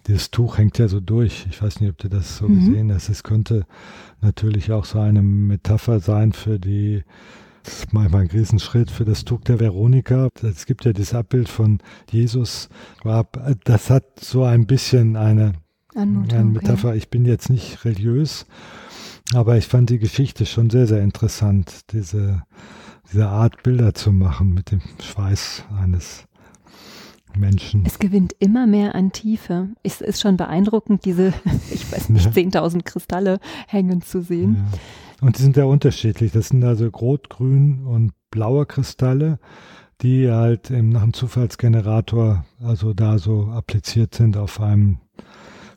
[0.08, 1.48] Dieses Tuch hängt ja so durch.
[1.50, 2.60] Ich weiß nicht, ob du das so mhm.
[2.60, 3.10] gesehen hast.
[3.10, 3.66] Es könnte
[4.22, 7.04] natürlich auch so eine Metapher sein für die,
[7.64, 10.30] das ist manchmal ein Riesenschritt für das Tuch der Veronika.
[10.42, 11.80] Es gibt ja dieses Abbild von
[12.10, 12.70] Jesus.
[13.66, 15.54] Das hat so ein bisschen eine,
[15.94, 16.90] eine Metapher.
[16.90, 16.96] Ja.
[16.96, 18.46] Ich bin jetzt nicht religiös,
[19.34, 21.82] aber ich fand die Geschichte schon sehr, sehr interessant.
[21.92, 22.44] Diese,
[23.12, 26.26] diese Art Bilder zu machen mit dem Schweiß eines
[27.38, 27.84] Menschen.
[27.86, 29.70] Es gewinnt immer mehr an Tiefe.
[29.84, 31.34] Es ist schon beeindruckend, diese,
[31.72, 32.32] ich weiß nicht, ja.
[32.32, 34.56] 10.000 Kristalle hängen zu sehen.
[34.72, 34.80] Ja.
[35.28, 36.32] Und die sind sehr unterschiedlich.
[36.32, 39.40] Das sind also rot, grün und blaue Kristalle,
[40.02, 45.00] die halt nach einem Zufallsgenerator also da so appliziert sind auf einem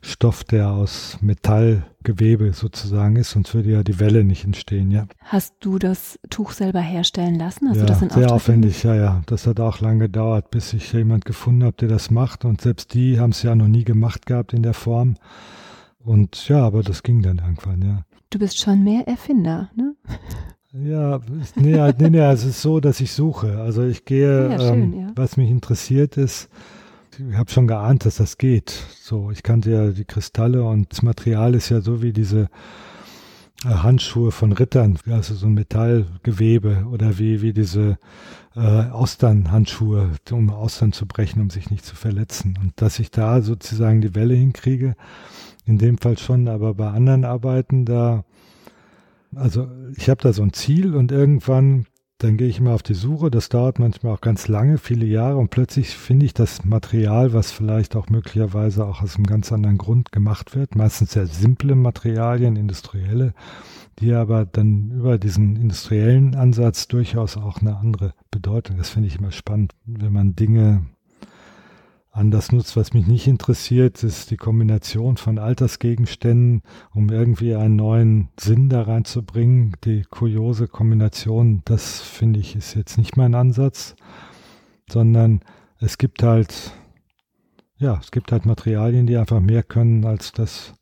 [0.03, 5.05] Stoff, der aus Metallgewebe sozusagen ist, sonst würde ja die Welle nicht entstehen, ja.
[5.19, 7.69] Hast du das Tuch selber herstellen lassen?
[7.69, 9.21] Hast ja, das sehr aufwendig, ja, ja.
[9.27, 12.45] Das hat auch lange gedauert, bis ich jemand gefunden habe, der das macht.
[12.45, 15.17] Und selbst die haben es ja noch nie gemacht gehabt in der Form.
[15.99, 18.01] Und ja, aber das ging dann irgendwann, ja.
[18.31, 19.93] Du bist schon mehr Erfinder, ne?
[20.73, 21.19] Ja,
[21.55, 23.59] nee, nee, nee, es ist so, dass ich suche.
[23.59, 25.07] Also ich gehe, ja, schön, ähm, ja.
[25.15, 26.49] was mich interessiert ist,
[27.33, 28.69] habe schon geahnt, dass das geht.
[29.01, 32.49] So, ich kannte ja die Kristalle und das Material ist ja so wie diese
[33.63, 37.97] äh, Handschuhe von Rittern, also so ein Metallgewebe oder wie, wie diese
[38.55, 42.57] äh, Austernhandschuhe, um Austern zu brechen, um sich nicht zu verletzen.
[42.61, 44.95] Und dass ich da sozusagen die Welle hinkriege,
[45.65, 48.25] in dem Fall schon, aber bei anderen Arbeiten da,
[49.35, 51.85] also ich habe da so ein Ziel und irgendwann
[52.23, 53.31] dann gehe ich immer auf die Suche.
[53.31, 55.37] Das dauert manchmal auch ganz lange, viele Jahre.
[55.37, 59.77] Und plötzlich finde ich das Material, was vielleicht auch möglicherweise auch aus einem ganz anderen
[59.77, 60.75] Grund gemacht wird.
[60.75, 63.33] Meistens sehr simple Materialien, industrielle,
[63.99, 68.77] die aber dann über diesen industriellen Ansatz durchaus auch eine andere Bedeutung.
[68.77, 70.85] Das finde ich immer spannend, wenn man Dinge
[72.11, 72.75] anders nutzt.
[72.75, 76.61] Was mich nicht interessiert, ist die Kombination von Altersgegenständen,
[76.93, 79.75] um irgendwie einen neuen Sinn da reinzubringen.
[79.85, 83.95] Die kuriose Kombination, das finde ich, ist jetzt nicht mein Ansatz,
[84.89, 85.41] sondern
[85.79, 86.73] es gibt halt,
[87.77, 90.73] ja, es gibt halt Materialien, die einfach mehr können als das,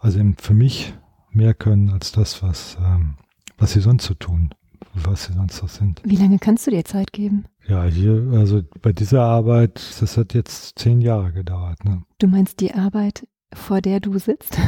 [0.00, 0.94] also für mich
[1.30, 3.14] mehr können als das, was, ähm,
[3.56, 4.50] was sie sonst so tun,
[4.94, 6.00] was sie sonst so sind.
[6.04, 7.44] Wie lange kannst du dir Zeit geben?
[7.66, 11.84] Ja, hier, also bei dieser Arbeit, das hat jetzt zehn Jahre gedauert.
[11.84, 12.02] Ne?
[12.18, 14.58] Du meinst die Arbeit, vor der du sitzt?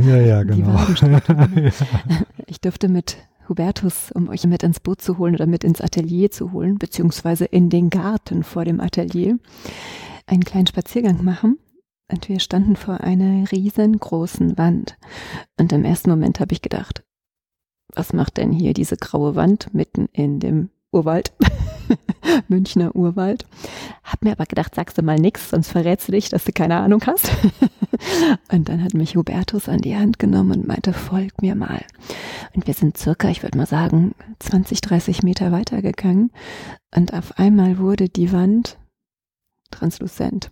[0.00, 0.78] Ja, ja, genau.
[2.46, 3.16] Ich durfte mit
[3.48, 7.44] Hubertus, um euch mit ins Boot zu holen oder mit ins Atelier zu holen, beziehungsweise
[7.44, 9.38] in den Garten vor dem Atelier,
[10.26, 11.58] einen kleinen Spaziergang machen.
[12.10, 14.96] Und wir standen vor einer riesengroßen Wand.
[15.58, 17.02] Und im ersten Moment habe ich gedacht,
[17.96, 21.32] was macht denn hier diese graue Wand mitten in dem Urwald.
[22.48, 23.46] Münchner Urwald.
[24.02, 26.76] Hab mir aber gedacht, sagst du mal nix, sonst verrätst du dich, dass du keine
[26.76, 27.30] Ahnung hast.
[28.52, 31.84] und dann hat mich Hubertus an die Hand genommen und meinte, folg mir mal.
[32.54, 36.30] Und wir sind circa, ich würde mal sagen, 20, 30 Meter weitergegangen.
[36.94, 38.78] Und auf einmal wurde die Wand
[39.70, 40.50] transluzent.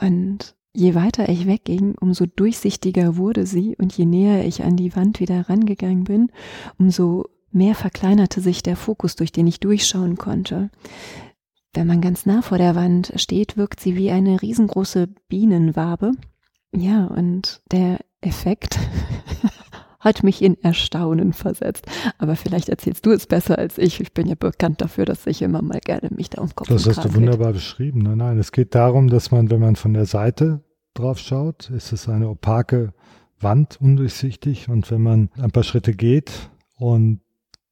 [0.00, 4.94] Und je weiter ich wegging, umso durchsichtiger wurde sie und je näher ich an die
[4.94, 6.30] Wand wieder rangegangen bin,
[6.78, 10.70] umso mehr verkleinerte sich der Fokus, durch den ich durchschauen konnte.
[11.74, 16.12] Wenn man ganz nah vor der Wand steht, wirkt sie wie eine riesengroße Bienenwabe.
[16.72, 18.78] Ja, und der Effekt
[19.98, 21.86] hat mich in Erstaunen versetzt.
[22.18, 24.00] Aber vielleicht erzählst du es besser als ich.
[24.00, 26.72] Ich bin ja bekannt dafür, dass ich immer mal gerne mich da umgucke.
[26.72, 28.02] Das hast du wunderbar beschrieben.
[28.02, 30.62] Nein, nein, es geht darum, dass man, wenn man von der Seite
[30.98, 32.92] drauf schaut, ist es eine opake
[33.40, 34.68] Wand, undurchsichtig.
[34.68, 37.20] Und wenn man ein paar Schritte geht und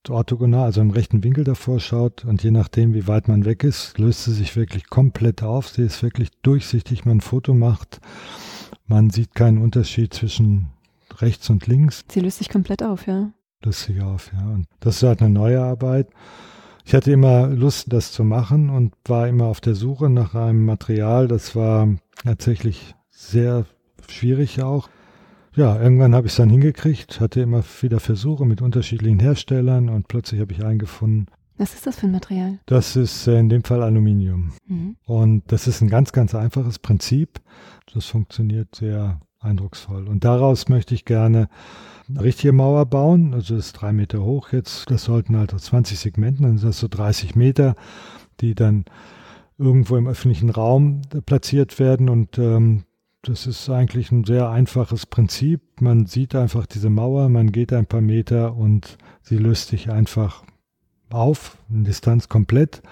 [0.09, 3.99] orthogonal, also im rechten Winkel davor schaut und je nachdem, wie weit man weg ist,
[3.99, 5.68] löst sie sich wirklich komplett auf.
[5.68, 7.05] Sie ist wirklich durchsichtig.
[7.05, 8.01] Man ein Foto macht,
[8.87, 10.68] man sieht keinen Unterschied zwischen
[11.18, 12.05] rechts und links.
[12.09, 13.33] Sie löst sich komplett auf, ja.
[13.64, 14.47] Löst sich auf, ja.
[14.47, 16.09] Und das ist halt eine neue Arbeit.
[16.85, 20.64] Ich hatte immer Lust, das zu machen und war immer auf der Suche nach einem
[20.64, 21.27] Material.
[21.27, 21.89] Das war
[22.22, 23.64] tatsächlich sehr
[24.08, 24.88] schwierig auch.
[25.54, 30.06] Ja, irgendwann habe ich es dann hingekriegt, hatte immer wieder Versuche mit unterschiedlichen Herstellern und
[30.06, 31.26] plötzlich habe ich einen gefunden.
[31.56, 32.58] Was ist das für ein Material?
[32.66, 34.52] Das ist äh, in dem Fall Aluminium.
[34.66, 34.96] Mhm.
[35.06, 37.40] Und das ist ein ganz, ganz einfaches Prinzip.
[37.94, 40.06] Das funktioniert sehr eindrucksvoll.
[40.08, 41.48] Und daraus möchte ich gerne
[42.10, 43.32] eine richtige Mauer bauen.
[43.32, 44.90] Also das ist drei Meter hoch jetzt.
[44.90, 47.74] Das sollten halt 20 Segmenten, dann sind das so 30 Meter,
[48.40, 48.84] die dann
[49.56, 52.10] irgendwo im öffentlichen Raum platziert werden.
[52.10, 52.84] Und ähm,
[53.29, 55.61] das ist eigentlich ein sehr einfaches Prinzip.
[55.81, 60.45] Man sieht einfach diese Mauer, man geht ein paar Meter und sie löst sich einfach
[61.11, 62.83] auf, in Distanz komplett.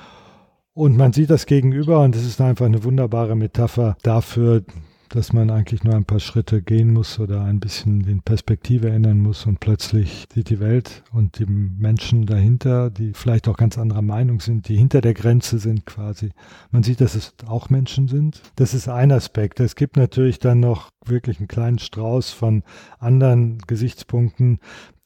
[0.73, 4.65] Und man sieht das gegenüber und es ist einfach eine wunderbare Metapher dafür,
[5.09, 9.21] dass man eigentlich nur ein paar Schritte gehen muss oder ein bisschen die Perspektive ändern
[9.21, 14.03] muss und plötzlich sieht die Welt und die Menschen dahinter, die vielleicht auch ganz anderer
[14.03, 16.31] Meinung sind, die hinter der Grenze sind quasi.
[16.71, 18.43] Man sieht, dass es auch Menschen sind.
[18.57, 19.61] Das ist ein Aspekt.
[19.61, 22.63] Es gibt natürlich dann noch wirklich einen kleinen Strauß von
[22.99, 24.59] anderen Gesichtspunkten,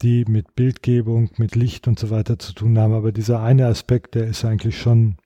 [0.03, 2.95] die mit Bildgebung, mit Licht und so weiter zu tun haben.
[2.95, 5.17] Aber dieser eine Aspekt, der ist eigentlich schon,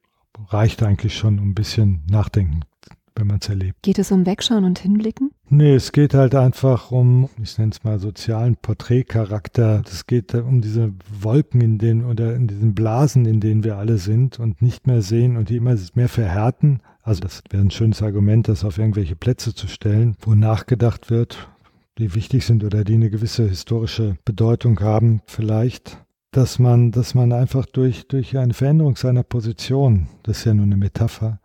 [0.48, 2.62] reicht eigentlich schon, um ein bisschen nachdenken
[3.16, 3.82] wenn man es erlebt.
[3.82, 5.30] Geht es um Wegschauen und Hinblicken?
[5.48, 9.82] Nee, es geht halt einfach um, ich nenne es mal sozialen Porträtcharakter.
[9.86, 13.98] Es geht um diese Wolken in denen oder in diesen Blasen, in denen wir alle
[13.98, 16.80] sind und nicht mehr sehen und die immer mehr verhärten.
[17.02, 21.48] Also das wäre ein schönes Argument, das auf irgendwelche Plätze zu stellen, wo nachgedacht wird,
[21.98, 25.98] die wichtig sind oder die eine gewisse historische Bedeutung haben, vielleicht
[26.32, 30.64] dass man, dass man einfach durch, durch eine Veränderung seiner Position, das ist ja nur
[30.64, 31.40] eine Metapher,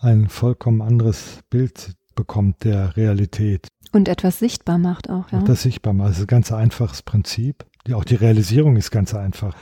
[0.00, 3.68] ein vollkommen anderes Bild bekommt der Realität.
[3.92, 5.42] Und etwas sichtbar macht auch, ja.
[5.42, 6.10] Das sichtbar macht.
[6.10, 7.64] Das ist ein ganz einfaches Prinzip.
[7.86, 9.54] Die, auch die Realisierung ist ganz einfach.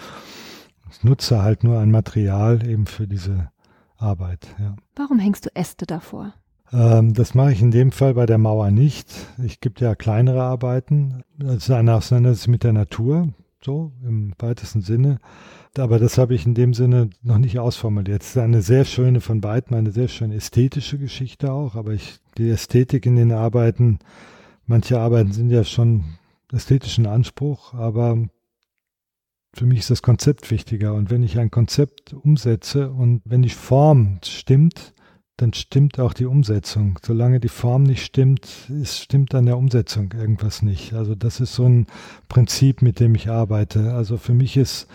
[0.90, 3.50] Ich nutze halt nur ein Material eben für diese
[3.96, 4.46] Arbeit.
[4.58, 4.76] Ja.
[4.96, 6.32] Warum hängst du Äste davor?
[6.72, 9.12] Ähm, das mache ich in dem Fall bei der Mauer nicht.
[9.42, 11.22] Ich gebe ja kleinere Arbeiten.
[11.36, 13.28] Das ist eine Auseinandersetzung mit der Natur,
[13.62, 15.18] so im weitesten Sinne
[15.76, 18.22] aber das habe ich in dem Sinne noch nicht ausformuliert.
[18.22, 22.18] Es ist eine sehr schöne von beiden, eine sehr schöne ästhetische Geschichte auch, aber ich,
[22.36, 23.98] die Ästhetik in den Arbeiten,
[24.66, 26.04] manche Arbeiten sind ja schon
[26.52, 28.18] ästhetischen Anspruch, aber
[29.54, 30.94] für mich ist das Konzept wichtiger.
[30.94, 34.94] Und wenn ich ein Konzept umsetze und wenn die Form stimmt,
[35.36, 36.98] dann stimmt auch die Umsetzung.
[37.04, 40.94] Solange die Form nicht stimmt, ist, stimmt an der Umsetzung irgendwas nicht.
[40.94, 41.86] Also das ist so ein
[42.28, 43.94] Prinzip, mit dem ich arbeite.
[43.94, 44.88] Also für mich ist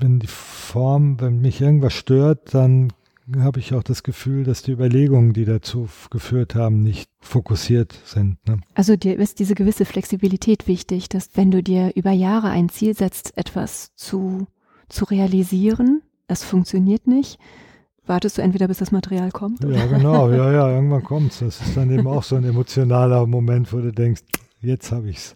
[0.00, 2.92] wenn die Form, wenn mich irgendwas stört, dann
[3.38, 8.38] habe ich auch das Gefühl, dass die Überlegungen, die dazu geführt haben, nicht fokussiert sind.
[8.48, 8.60] Ne?
[8.74, 12.96] Also dir ist diese gewisse Flexibilität wichtig, dass wenn du dir über Jahre ein Ziel
[12.96, 14.46] setzt, etwas zu,
[14.88, 17.38] zu realisieren, es funktioniert nicht,
[18.06, 19.62] wartest du entweder, bis das Material kommt?
[19.62, 21.38] Ja, genau, ja, ja, irgendwann kommt es.
[21.38, 24.22] Das ist dann eben auch so ein emotionaler Moment, wo du denkst,
[24.60, 25.34] jetzt habe ich es.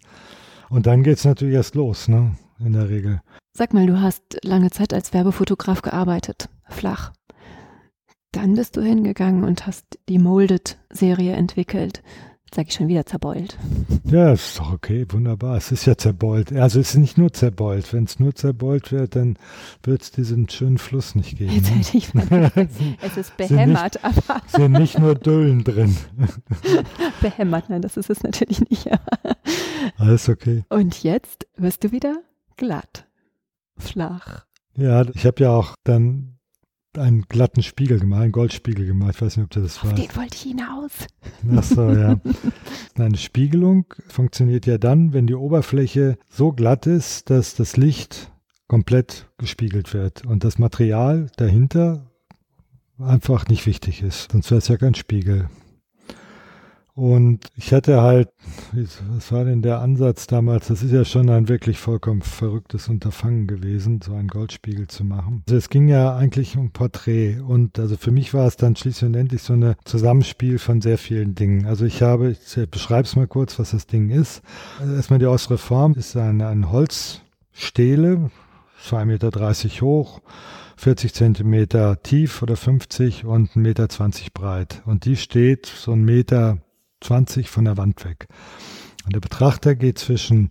[0.69, 2.35] Und dann geht es natürlich erst los, ne?
[2.59, 3.21] In der Regel.
[3.53, 7.13] Sag mal, du hast lange Zeit als Werbefotograf gearbeitet, flach.
[8.31, 12.03] Dann bist du hingegangen und hast die Molded-Serie entwickelt.
[12.53, 13.57] Sag ich schon wieder zerbeult.
[14.05, 15.57] Ja, ist doch okay, wunderbar.
[15.57, 16.53] Es ist ja zerbeult.
[16.53, 17.91] Also es ist nicht nur zerbeult.
[17.91, 19.37] Wenn es nur zerbeult wäre, dann
[19.83, 21.51] würde es diesen schönen Fluss nicht geben.
[21.51, 21.77] Jetzt ne?
[21.77, 24.41] hätte ich es ist behämmert, sind nicht, aber.
[24.47, 25.97] sind nicht nur Düllen drin.
[27.21, 28.89] behämmert, nein, das ist es natürlich nicht.
[29.97, 30.63] Alles okay.
[30.69, 32.21] Und jetzt wirst du wieder
[32.57, 33.07] glatt
[33.77, 34.45] flach,
[34.75, 36.37] Ja, ich habe ja auch dann
[36.97, 39.15] einen glatten Spiegel gemacht, einen Goldspiegel gemacht.
[39.15, 39.97] Ich weiß nicht, ob du das Auf weißt.
[39.97, 40.91] den wollte ich hinaus.
[41.53, 42.19] Ach so, ja.
[42.97, 48.31] Eine Spiegelung funktioniert ja dann, wenn die Oberfläche so glatt ist, dass das Licht
[48.67, 52.09] komplett gespiegelt wird und das Material dahinter
[52.97, 54.31] einfach nicht wichtig ist.
[54.31, 55.49] Sonst wäre es ja kein Spiegel.
[56.95, 58.29] Und ich hatte halt,
[58.71, 60.69] was war denn der Ansatz damals?
[60.69, 65.43] Das ist ja schon ein wirklich vollkommen verrücktes Unterfangen gewesen, so einen Goldspiegel zu machen.
[65.45, 69.09] Also es ging ja eigentlich um Porträt und also für mich war es dann schließlich
[69.09, 71.65] und endlich so ein Zusammenspiel von sehr vielen Dingen.
[71.65, 74.41] Also ich habe, ich beschreibe es mal kurz, was das Ding ist.
[74.79, 78.31] Erstmal die äußere Form ist ein, ein Holzstele,
[78.87, 80.21] 2,30 Meter hoch,
[80.77, 83.87] 40 Zentimeter tief oder 50 und 1,20 Meter
[84.33, 84.81] breit.
[84.85, 86.59] Und die steht so ein Meter
[87.01, 88.27] 20 von der Wand weg.
[89.05, 90.49] Und der Betrachter geht zwischen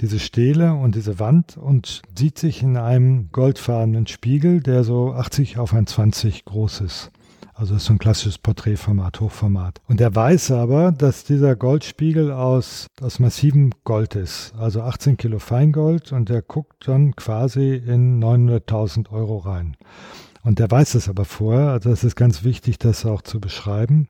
[0.00, 5.58] diese Stele und diese Wand und sieht sich in einem goldfarbenen Spiegel, der so 80
[5.58, 7.10] auf ein 20 groß ist.
[7.56, 9.80] Also das ist so ein klassisches Porträtformat, Hochformat.
[9.86, 15.38] Und er weiß aber, dass dieser Goldspiegel aus, aus massivem Gold ist, also 18 Kilo
[15.38, 19.76] Feingold und er guckt dann quasi in 900.000 Euro rein.
[20.42, 24.08] Und er weiß es aber vorher, also es ist ganz wichtig, das auch zu beschreiben.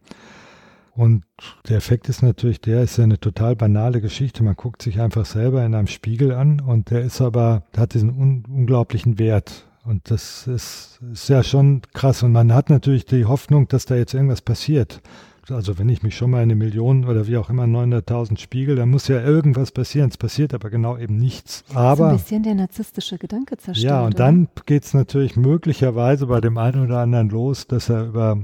[0.97, 1.25] Und
[1.69, 4.45] der Effekt ist natürlich der, ist ja eine total banale Geschichte.
[4.45, 7.95] Man guckt sich einfach selber in einem Spiegel an und der ist aber, der hat
[7.95, 9.67] diesen un unglaublichen Wert.
[9.85, 12.23] Und das ist, ist ja schon krass.
[12.23, 15.03] Und man hat natürlich die Hoffnung, dass da jetzt irgendwas passiert.
[15.51, 18.89] Also wenn ich mich schon mal eine Million oder wie auch immer 900.000 spiegel, dann
[18.89, 20.09] muss ja irgendwas passieren.
[20.09, 21.65] Es passiert aber genau eben nichts.
[21.75, 23.91] Aber ein bisschen der narzisstische Gedanke zerstört.
[23.91, 24.25] Ja, und oder?
[24.25, 28.39] dann geht es natürlich möglicherweise bei dem einen oder anderen los, dass er über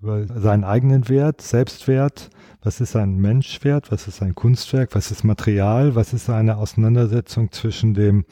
[0.00, 2.30] über seinen eigenen Wert, Selbstwert,
[2.62, 7.50] was ist ein Menschwert, was ist ein Kunstwerk, was ist Material, was ist eine Auseinandersetzung
[7.50, 8.24] zwischen dem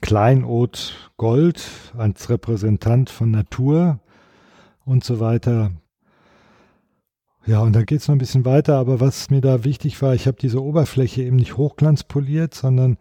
[0.00, 1.66] Kleinod Gold
[1.96, 4.00] als Repräsentant von Natur
[4.84, 5.72] und so weiter.
[7.46, 10.14] Ja, und da geht es noch ein bisschen weiter, aber was mir da wichtig war,
[10.14, 12.98] ich habe diese Oberfläche eben nicht hochglanzpoliert, sondern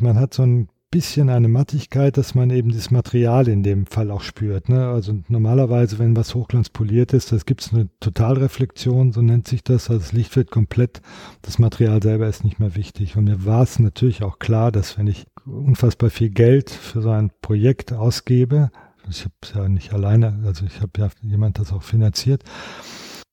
[0.00, 4.12] man hat so ein bisschen eine Mattigkeit, dass man eben das Material in dem Fall
[4.12, 4.68] auch spürt.
[4.68, 4.86] Ne?
[4.86, 9.90] Also normalerweise, wenn was hochglanzpoliert ist, das gibt es eine Totalreflexion, so nennt sich das.
[9.90, 11.02] Also das Licht wird komplett,
[11.42, 13.16] das Material selber ist nicht mehr wichtig.
[13.16, 17.10] Und mir war es natürlich auch klar, dass wenn ich unfassbar viel Geld für so
[17.10, 18.70] ein Projekt ausgebe,
[19.10, 22.44] ich habe es ja nicht alleine, also ich habe ja jemand das auch finanziert,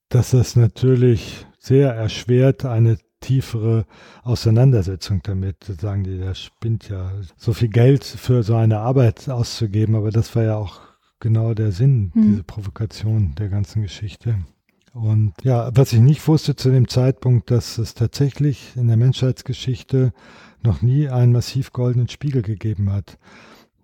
[0.10, 3.86] dass das natürlich sehr erschwert, eine tiefere
[4.24, 5.64] Auseinandersetzung damit.
[5.64, 10.36] Sagen die, der spinnt ja, so viel Geld für so eine Arbeit auszugeben, aber das
[10.36, 10.82] war ja auch
[11.20, 12.22] genau der Sinn, hm.
[12.24, 14.40] diese Provokation der ganzen Geschichte.
[14.94, 20.12] Und ja, was ich nicht wusste zu dem Zeitpunkt, dass es tatsächlich in der Menschheitsgeschichte
[20.64, 23.18] noch nie einen massiv goldenen Spiegel gegeben hat.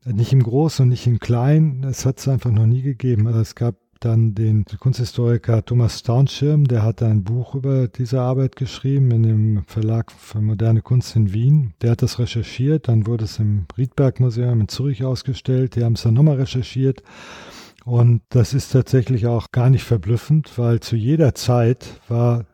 [0.05, 3.27] Nicht im Großen und nicht im Kleinen, es hat es einfach noch nie gegeben.
[3.27, 8.55] Also es gab dann den Kunsthistoriker Thomas Staunschirm, der hat ein Buch über diese Arbeit
[8.55, 11.73] geschrieben in dem Verlag für moderne Kunst in Wien.
[11.81, 15.93] Der hat das recherchiert, dann wurde es im Riedberg Museum in Zürich ausgestellt, die haben
[15.93, 17.03] es dann nochmal recherchiert.
[17.85, 22.45] Und das ist tatsächlich auch gar nicht verblüffend, weil zu jeder Zeit war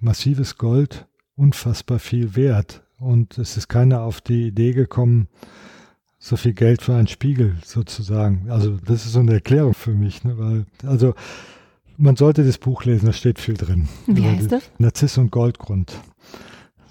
[0.00, 2.82] massives Gold unfassbar viel wert.
[2.98, 5.28] Und es ist keiner auf die Idee gekommen,
[6.18, 8.50] so viel Geld für einen Spiegel sozusagen.
[8.50, 10.38] Also das ist so eine Erklärung für mich, ne?
[10.38, 11.14] weil also
[11.96, 13.88] man sollte das Buch lesen, da steht viel drin.
[14.06, 14.70] Wie heißt das?
[14.78, 15.98] Narziss und Goldgrund.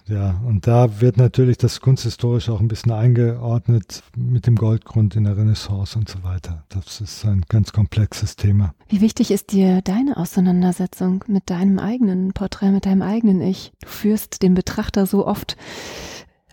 [0.08, 5.26] Ja, und da wird natürlich das kunsthistorisch auch ein bisschen eingeordnet mit dem Goldgrund in
[5.26, 6.64] der Renaissance und so weiter.
[6.70, 8.74] Das ist ein ganz komplexes Thema.
[8.88, 13.74] Wie wichtig ist dir deine Auseinandersetzung mit deinem eigenen Porträt, mit deinem eigenen Ich?
[13.82, 15.58] Du führst den Betrachter so oft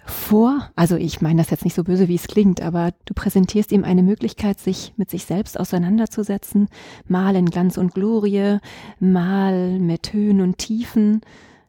[0.04, 3.72] vor, also ich meine das jetzt nicht so böse, wie es klingt, aber du präsentierst
[3.72, 6.68] ihm eine Möglichkeit, sich mit sich selbst auseinanderzusetzen,
[7.08, 8.58] mal in Glanz und Glorie,
[9.00, 11.22] mal mit Höhen und Tiefen.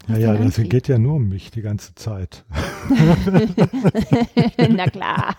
[0.07, 2.45] Ja, ja, das geht ja nur um mich die ganze Zeit.
[4.69, 5.35] Na klar.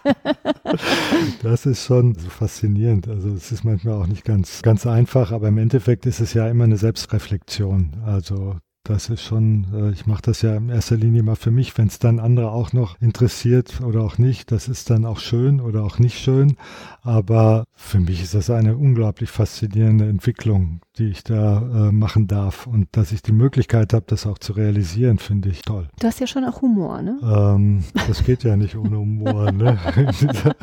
[1.42, 3.06] Das ist schon so faszinierend.
[3.06, 6.48] Also es ist manchmal auch nicht ganz, ganz einfach, aber im Endeffekt ist es ja
[6.48, 7.98] immer eine Selbstreflexion.
[8.04, 8.56] Also
[8.88, 11.88] das ist schon, äh, ich mache das ja in erster Linie mal für mich, wenn
[11.88, 15.82] es dann andere auch noch interessiert oder auch nicht, das ist dann auch schön oder
[15.82, 16.56] auch nicht schön.
[17.02, 22.66] Aber für mich ist das eine unglaublich faszinierende Entwicklung, die ich da äh, machen darf.
[22.66, 25.88] Und dass ich die Möglichkeit habe, das auch zu realisieren, finde ich toll.
[26.00, 27.18] Du hast ja schon auch Humor, ne?
[27.22, 29.78] Ähm, das geht ja nicht ohne Humor, ne?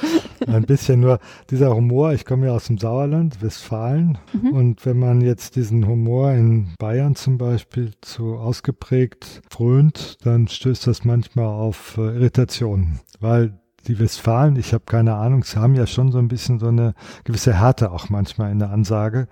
[0.52, 1.18] Ein bisschen nur
[1.50, 4.52] dieser Humor, ich komme ja aus dem Sauerland, Westfalen, mhm.
[4.52, 10.86] und wenn man jetzt diesen Humor in Bayern zum Beispiel zu ausgeprägt frönt, dann stößt
[10.86, 15.86] das manchmal auf äh, Irritationen, weil die Westfalen, ich habe keine Ahnung, sie haben ja
[15.86, 16.94] schon so ein bisschen so eine
[17.24, 19.28] gewisse Härte auch manchmal in der Ansage.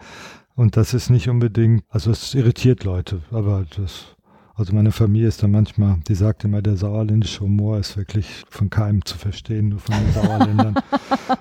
[0.54, 4.15] Und das ist nicht unbedingt, also es irritiert Leute, aber das,
[4.56, 8.70] also meine Familie ist da manchmal, die sagt immer, der sauerländische Humor ist wirklich von
[8.70, 10.74] keinem zu verstehen, nur von den Sauerländern.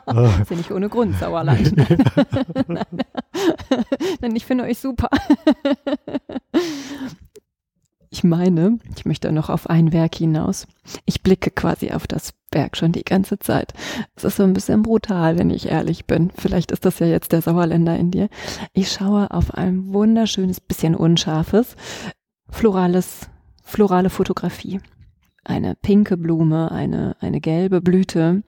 [0.05, 1.73] das ist ja nicht ohne Grund, Sauerland.
[4.21, 5.09] Nein, ich finde euch super.
[8.09, 10.67] Ich meine, ich möchte noch auf ein Werk hinaus.
[11.05, 13.73] Ich blicke quasi auf das Werk schon die ganze Zeit.
[14.15, 16.31] Es ist so ein bisschen brutal, wenn ich ehrlich bin.
[16.37, 18.29] Vielleicht ist das ja jetzt der Sauerländer in dir.
[18.71, 21.75] Ich schaue auf ein wunderschönes, bisschen unscharfes,
[22.49, 23.29] florales,
[23.63, 24.81] florale Fotografie.
[25.43, 28.43] Eine pinke Blume, eine, eine gelbe Blüte.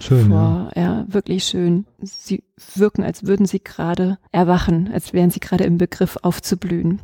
[0.00, 0.82] Schön, vor, ja.
[0.82, 1.86] ja, wirklich schön.
[2.00, 2.42] Sie
[2.74, 7.00] wirken, als würden sie gerade erwachen, als wären sie gerade im Begriff aufzublühen.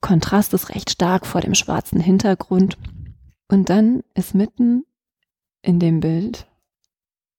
[0.00, 2.76] Kontrast ist recht stark vor dem schwarzen Hintergrund.
[3.48, 4.84] Und dann ist mitten
[5.62, 6.46] in dem Bild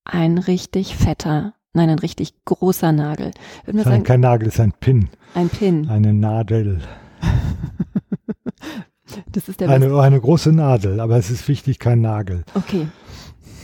[0.06, 3.32] ein richtig fetter, nein, ein richtig großer Nagel.
[3.66, 5.10] Würde sagen, kein Nagel, ist ein Pin.
[5.34, 5.90] Ein Pin.
[5.90, 6.82] Eine Nadel.
[9.32, 12.44] das ist der eine, eine große Nadel, aber es ist wichtig, kein Nagel.
[12.54, 12.88] Okay.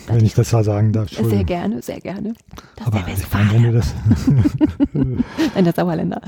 [0.07, 1.09] Wenn ich das mal sagen darf.
[1.09, 2.33] Sehr gerne, sehr gerne.
[2.75, 3.93] Das aber ich meine, wenn du das.
[4.93, 6.21] Nein, der Sauerländer.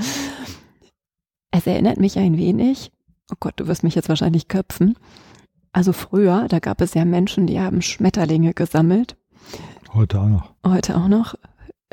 [1.50, 2.92] Es erinnert mich ein wenig,
[3.30, 4.96] oh Gott, du wirst mich jetzt wahrscheinlich köpfen.
[5.72, 9.16] Also früher, da gab es ja Menschen, die haben Schmetterlinge gesammelt.
[9.92, 10.52] Heute auch noch.
[10.66, 11.34] Heute auch noch.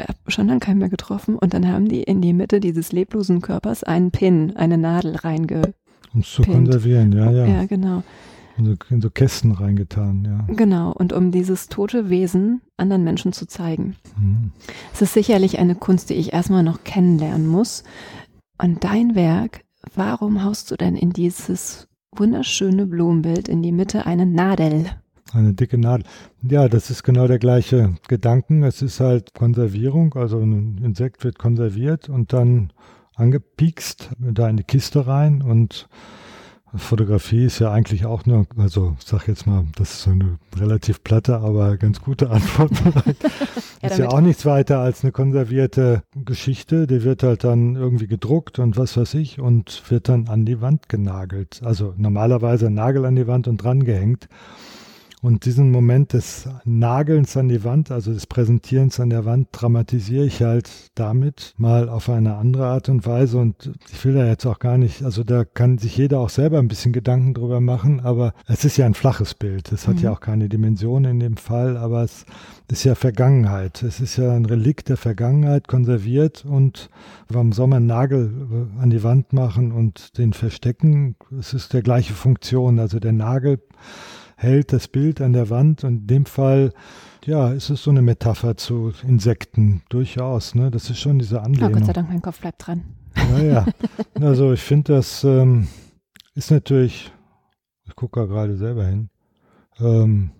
[0.07, 1.37] Habe schon lange keinen mehr getroffen.
[1.37, 5.73] Und dann haben die in die Mitte dieses leblosen Körpers einen Pin, eine Nadel reinge.
[6.13, 7.45] Um es zu konservieren, ja, ja.
[7.45, 8.03] Ja, genau.
[8.57, 10.53] In so, in so, Kästen reingetan, ja.
[10.53, 13.95] Genau, und um dieses tote Wesen anderen Menschen zu zeigen.
[14.17, 14.51] Mhm.
[14.93, 17.83] Es ist sicherlich eine Kunst, die ich erstmal noch kennenlernen muss.
[18.61, 19.63] Und dein Werk,
[19.95, 24.85] warum haust du denn in dieses wunderschöne Blumenbild in die Mitte eine Nadel?
[25.33, 26.05] Eine dicke Nadel.
[26.41, 28.63] Ja, das ist genau der gleiche Gedanken.
[28.63, 32.73] Es ist halt Konservierung, also ein Insekt wird konserviert und dann
[33.15, 35.87] angepiekst, da in die Kiste rein und
[36.73, 40.39] Fotografie ist ja eigentlich auch nur, also ich sag jetzt mal, das ist so eine
[40.57, 42.71] relativ platte, aber ganz gute Antwort.
[43.81, 46.87] ja, ist ja auch nichts weiter als eine konservierte Geschichte.
[46.87, 50.61] Die wird halt dann irgendwie gedruckt und was weiß ich und wird dann an die
[50.61, 51.61] Wand genagelt.
[51.63, 54.29] Also normalerweise ein Nagel an die Wand und dran gehängt.
[55.21, 60.25] Und diesen Moment des Nagelns an die Wand, also des Präsentierens an der Wand, dramatisiere
[60.25, 63.37] ich halt damit mal auf eine andere Art und Weise.
[63.37, 66.57] Und ich will da jetzt auch gar nicht, also da kann sich jeder auch selber
[66.57, 69.71] ein bisschen Gedanken drüber machen, aber es ist ja ein flaches Bild.
[69.71, 70.01] Es hat mhm.
[70.01, 72.25] ja auch keine Dimension in dem Fall, aber es
[72.71, 73.83] ist ja Vergangenheit.
[73.83, 76.89] Es ist ja ein Relikt der Vergangenheit, konserviert und
[77.29, 81.15] warum soll man einen Nagel äh, an die Wand machen und den verstecken?
[81.37, 82.79] Es ist der gleiche Funktion.
[82.79, 83.59] Also der Nagel
[84.41, 86.73] hält das Bild an der Wand und in dem Fall
[87.25, 90.55] ja, ist es so eine Metapher zu Insekten, durchaus.
[90.55, 90.71] Ne?
[90.71, 91.71] Das ist schon diese Anlehnung.
[91.71, 92.83] Oh, Gott sei Dank, mein Kopf bleibt dran.
[93.15, 93.65] Naja,
[94.19, 95.67] also ich finde, das ähm,
[96.33, 97.11] ist natürlich,
[97.85, 99.09] ich gucke da gerade selber hin,
[99.79, 100.31] ähm,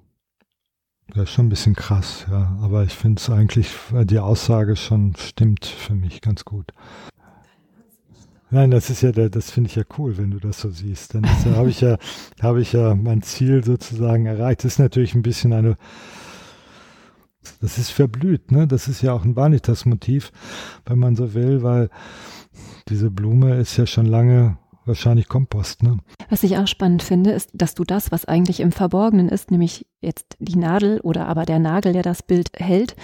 [1.14, 2.58] das ist schon ein bisschen krass, ja.
[2.62, 3.70] Aber ich finde es eigentlich,
[4.06, 6.72] die Aussage schon stimmt für mich ganz gut.
[8.54, 11.16] Nein, das ist ja, das finde ich ja cool, wenn du das so siehst.
[11.16, 11.26] Dann
[11.56, 11.97] habe ich ja,
[12.41, 14.66] habe ich ja mein Ziel sozusagen erreicht.
[14.66, 15.78] Das ist natürlich ein bisschen eine,
[17.62, 18.68] das ist verblüht, ne?
[18.68, 20.34] Das ist ja auch ein Vanitas-Motiv,
[20.86, 21.89] wenn man so will, weil
[22.89, 25.99] diese Blume ist ja schon lange wahrscheinlich Kompost, ne?
[26.30, 29.88] Was ich auch spannend finde, ist, dass du das, was eigentlich im Verborgenen ist, nämlich
[30.02, 32.97] jetzt die Nadel oder aber der Nagel, der das Bild hält,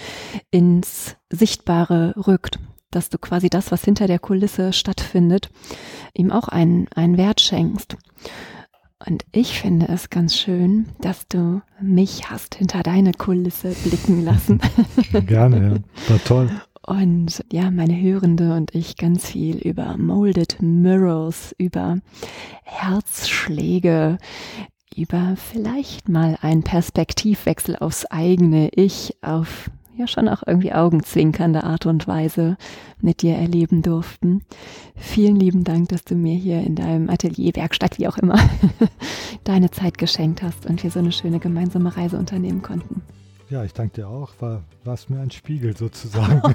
[0.50, 2.58] ins Sichtbare rückt
[2.90, 5.50] dass du quasi das, was hinter der Kulisse stattfindet,
[6.14, 7.96] ihm auch einen, einen Wert schenkst.
[9.06, 14.60] Und ich finde es ganz schön, dass du mich hast hinter deine Kulisse blicken lassen.
[15.26, 16.12] Gerne, ja.
[16.12, 16.50] War toll.
[16.84, 21.98] Und ja, meine Hörende und ich ganz viel über Molded Mirrors, über
[22.64, 24.18] Herzschläge,
[24.96, 31.86] über vielleicht mal einen Perspektivwechsel aufs eigene Ich, auf ja schon auch irgendwie augenzwinkernde Art
[31.86, 32.56] und Weise
[33.00, 34.42] mit dir erleben durften.
[34.96, 38.38] Vielen lieben Dank, dass du mir hier in deinem Atelier, Werkstatt, wie auch immer,
[39.44, 43.02] deine Zeit geschenkt hast und wir so eine schöne gemeinsame Reise unternehmen konnten.
[43.50, 44.30] Ja, ich danke dir auch.
[44.40, 46.42] War, es mir ein Spiegel sozusagen.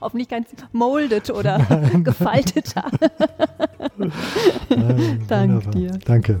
[0.00, 1.58] Hoffentlich ganz molded oder
[2.02, 2.90] gefalteter.
[5.28, 5.98] Danke dir.
[6.06, 6.40] Danke.